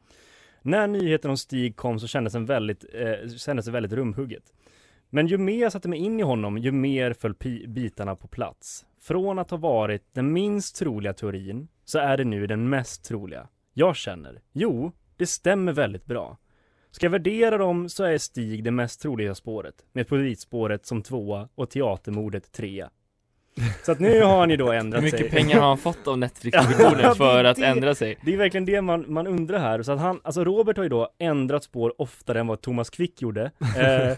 När 0.61 0.87
nyheten 0.87 1.31
om 1.31 1.37
Stig 1.37 1.75
kom 1.75 1.99
så 1.99 2.07
kändes, 2.07 2.33
den 2.33 2.45
väldigt, 2.45 2.85
eh, 2.93 3.29
kändes 3.37 3.65
det 3.65 3.71
väldigt 3.71 3.93
rumhugget. 3.93 4.53
Men 5.09 5.27
ju 5.27 5.37
mer 5.37 5.61
jag 5.61 5.71
satte 5.71 5.89
mig 5.89 5.99
in 5.99 6.19
i 6.19 6.23
honom, 6.23 6.57
ju 6.57 6.71
mer 6.71 7.13
föll 7.13 7.35
bitarna 7.67 8.15
på 8.15 8.27
plats. 8.27 8.85
Från 9.01 9.39
att 9.39 9.51
ha 9.51 9.57
varit 9.57 10.13
den 10.13 10.33
minst 10.33 10.75
troliga 10.75 11.13
teorin, 11.13 11.67
så 11.85 11.99
är 11.99 12.17
det 12.17 12.23
nu 12.23 12.47
den 12.47 12.69
mest 12.69 13.05
troliga. 13.05 13.47
Jag 13.73 13.95
känner, 13.95 14.41
jo, 14.51 14.91
det 15.17 15.25
stämmer 15.25 15.73
väldigt 15.73 16.05
bra. 16.05 16.37
Ska 16.95 17.05
jag 17.05 17.11
värdera 17.11 17.57
dem 17.57 17.89
så 17.89 18.03
är 18.03 18.17
Stig 18.17 18.63
det 18.63 18.71
mest 18.71 19.01
troliga 19.01 19.35
spåret, 19.35 19.75
med 19.93 20.07
polisspåret 20.07 20.85
som 20.85 21.01
tvåa 21.01 21.49
och 21.55 21.69
teatermordet 21.69 22.51
trea. 22.51 22.89
Så 23.85 23.91
att 23.91 23.99
nu 23.99 24.21
har 24.21 24.47
ju 24.47 24.57
då 24.57 24.71
ändrat 24.71 25.03
Hur 25.03 25.09
sig. 25.09 25.19
mycket 25.23 25.37
pengar 25.37 25.59
har 25.59 25.67
han 25.67 25.77
fått 25.77 26.07
av 26.07 26.17
Netflix-produktionen 26.17 27.15
för 27.17 27.43
att 27.43 27.57
det- 27.57 27.65
ändra 27.65 27.95
sig? 27.95 28.17
Det 28.25 28.33
är 28.33 28.37
verkligen 28.37 28.65
det 28.65 28.81
man, 28.81 29.05
man 29.07 29.27
undrar 29.27 29.59
här. 29.59 29.81
Så 29.83 29.91
att 29.91 29.99
han, 29.99 30.19
alltså 30.23 30.43
Robert 30.43 30.77
har 30.77 30.83
ju 30.83 30.89
då 30.89 31.09
ändrat 31.19 31.63
spår 31.63 31.93
oftare 31.97 32.39
än 32.39 32.47
vad 32.47 32.61
Thomas 32.61 32.89
Quick 32.89 33.21
gjorde. 33.21 33.51
Eh, 33.77 34.17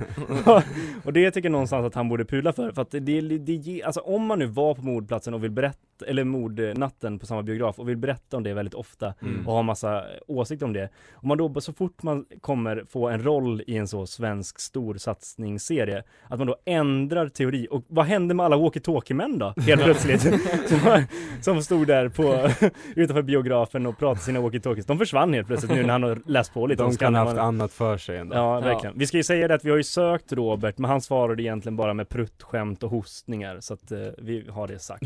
och 1.04 1.14
det 1.14 1.32
tycker 1.32 1.46
jag 1.48 1.52
någonstans 1.52 1.86
att 1.86 1.96
han 1.96 2.10
borde 2.10 2.26
pula 2.26 2.54
för. 2.54 2.72
För 2.72 2.82
att 2.82 2.92
det, 2.92 3.00
det, 3.00 3.22
det 3.38 3.84
alltså 3.84 4.00
om 4.02 4.26
man 4.26 4.40
nu 4.40 4.46
var 4.46 4.74
på 4.76 4.82
mordplatsen 4.82 5.34
och 5.34 5.44
vill 5.44 5.52
berätta, 5.52 5.78
eller 6.02 6.24
mordnatten 6.24 7.20
på 7.20 7.26
samma 7.26 7.44
biograf 7.44 7.80
och 7.80 7.90
vill 7.90 7.98
berätta 7.98 8.38
om 8.38 8.44
det 8.44 8.54
väldigt 8.54 8.74
ofta 8.74 9.14
Mm. 9.22 9.48
och 9.48 9.54
ha 9.54 9.62
massa 9.62 10.04
åsikter 10.28 10.66
om 10.66 10.74
det. 10.74 10.90
Om 11.14 11.28
man 11.28 11.38
då, 11.38 11.62
så 11.62 11.74
fort 11.74 12.04
man 12.04 12.26
kommer 12.42 12.86
få 12.90 13.10
en 13.10 13.24
roll 13.24 13.64
i 13.68 13.78
en 13.78 13.88
så 13.88 14.06
svensk 14.06 14.60
stor 14.60 14.96
satsningsserie, 14.96 16.04
att 16.30 16.38
man 16.40 16.48
då 16.48 16.56
ändrar 16.66 17.30
teori. 17.30 17.68
Och 17.72 17.84
vad 17.88 18.06
hände 18.06 18.34
med 18.34 18.46
alla 18.46 18.58
walkie-talkie-män 18.58 19.40
då? 19.40 19.54
Helt 19.62 19.84
plötsligt. 19.84 20.22
som, 20.68 21.04
som 21.42 21.64
stod 21.64 21.88
där 21.88 22.10
på, 22.10 22.50
utanför 22.96 23.22
biografen 23.22 23.86
och 23.86 23.98
pratade 23.98 24.20
sina 24.26 24.40
walkie-talkies. 24.40 24.88
De 24.88 24.98
försvann 24.98 25.34
helt 25.34 25.48
plötsligt 25.48 25.72
nu 25.72 25.84
när 25.84 25.92
han 25.92 26.04
har 26.04 26.22
läst 26.26 26.54
på 26.54 26.68
lite 26.68 26.84
De 26.84 26.96
kan 26.96 27.16
ha 27.16 27.26
haft 27.26 27.38
annat 27.38 27.72
för 27.72 27.98
sig 27.98 28.18
ändå. 28.18 28.36
Ja, 28.36 28.60
verkligen. 28.60 28.98
Vi 29.00 29.08
ska 29.08 29.18
ju 29.18 29.24
säga 29.24 29.48
det 29.48 29.54
att 29.54 29.66
vi 29.66 29.70
har 29.70 29.78
ju 29.78 29.84
sökt 29.84 30.34
Robert, 30.34 30.78
men 30.78 30.90
han 30.92 31.02
svarade 31.02 31.44
egentligen 31.44 31.76
bara 31.76 31.94
med 31.94 32.10
pruttskämt 32.10 32.84
och 32.84 32.90
hostningar. 32.90 33.58
Så 33.60 33.74
att 33.74 33.92
eh, 33.92 33.98
vi 34.18 34.46
har 34.50 34.68
det 34.68 34.80
sagt. 34.80 35.04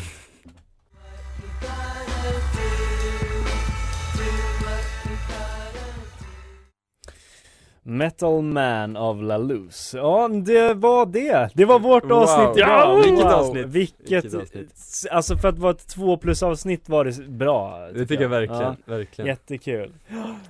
Metal 7.89 8.41
Man 8.41 8.97
av 8.97 9.23
La 9.23 9.37
Luz. 9.37 9.93
Ja, 9.97 10.27
det 10.27 10.73
var 10.73 11.05
det. 11.05 11.49
Det 11.53 11.65
var 11.65 11.79
vårt 11.79 12.03
Wow. 12.03 12.11
avsnitt 12.13 12.57
idag. 12.57 12.69
Ja, 12.69 12.95
vilket 12.95 13.25
Wow. 13.25 13.33
avsnitt. 13.33 13.65
Vilket, 13.65 14.11
Vilket 14.25 14.33
avsnitt. 14.41 14.73
Alltså 15.11 15.37
för 15.37 15.47
att 15.49 15.57
vara 15.59 15.71
ett 15.71 15.87
två 15.87 16.17
plus 16.17 16.43
avsnitt 16.43 16.89
var 16.89 17.05
det 17.05 17.27
bra. 17.29 17.87
Det 17.93 18.05
tycker 18.05 18.21
jag 18.23 18.29
verkligen, 18.29 18.75
verkligen. 18.85 19.27
Jättekul. 19.27 19.91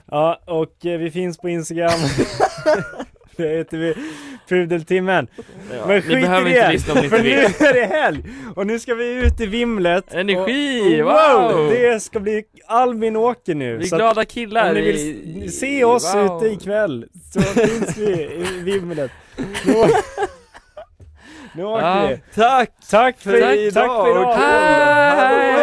Ja, 0.06 0.40
och 0.46 0.86
eh, 0.86 1.00
vi 1.00 1.12
finns 1.12 1.38
på 1.38 1.50
Instagram. 1.50 1.92
Det 3.38 3.48
heter 3.58 3.78
vi 3.78 3.94
Pudeltimmen. 4.50 5.28
Ja, 5.38 5.88
Men 5.88 6.02
skit 6.02 6.22
behöver 6.22 6.72
i 6.72 6.76
inte 6.76 6.94
det, 7.02 7.10
för 7.10 7.24
nu 7.24 7.30
är 7.30 7.74
det 7.74 7.86
helg! 7.86 8.24
Och 8.56 8.68
nu 8.68 8.80
ska 8.80 8.96
vi 8.96 9.14
ut 9.14 9.40
i 9.40 9.46
vimlet. 9.46 10.14
Energi, 10.14 11.02
och, 11.02 11.06
wow! 11.06 11.70
Det 11.70 12.00
ska 12.04 12.20
bli 12.20 12.44
Albin 12.68 13.16
åker 13.16 13.56
nu. 13.56 13.78
Vi 13.78 13.84
är 13.84 13.88
så 13.88 13.96
att 13.96 14.00
glada 14.00 14.26
killar 14.26 14.70
Om 14.70 14.76
ni 14.76 14.82
vill 14.82 15.52
se 15.54 15.84
oss 15.84 16.16
wow. 16.16 16.38
ute 16.38 16.48
ikväll 16.48 17.06
så 17.34 17.42
finns 17.42 17.98
vi 17.98 18.12
i 18.12 18.62
vimlet. 18.64 19.12
Nu, 19.66 19.74
åker 21.64 21.86
Ja, 21.86 22.08
vi. 22.10 22.22
Tack! 22.36 22.72
Tack 22.90 23.20
för, 23.20 23.32
för 23.32 23.42
tack 23.42 23.58
idag 23.58 24.06
för 24.06 24.12
idag. 24.12 24.34
Hej! 24.36 25.60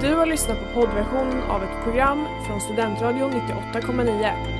Du 0.00 0.14
har 0.14 0.26
lyssnat 0.26 0.58
på 0.58 0.80
poddversionen 0.80 1.42
av 1.42 1.62
ett 1.62 1.84
program 1.84 2.26
från 2.46 2.60
Studentradion 2.60 3.32
98,9. 3.32 4.59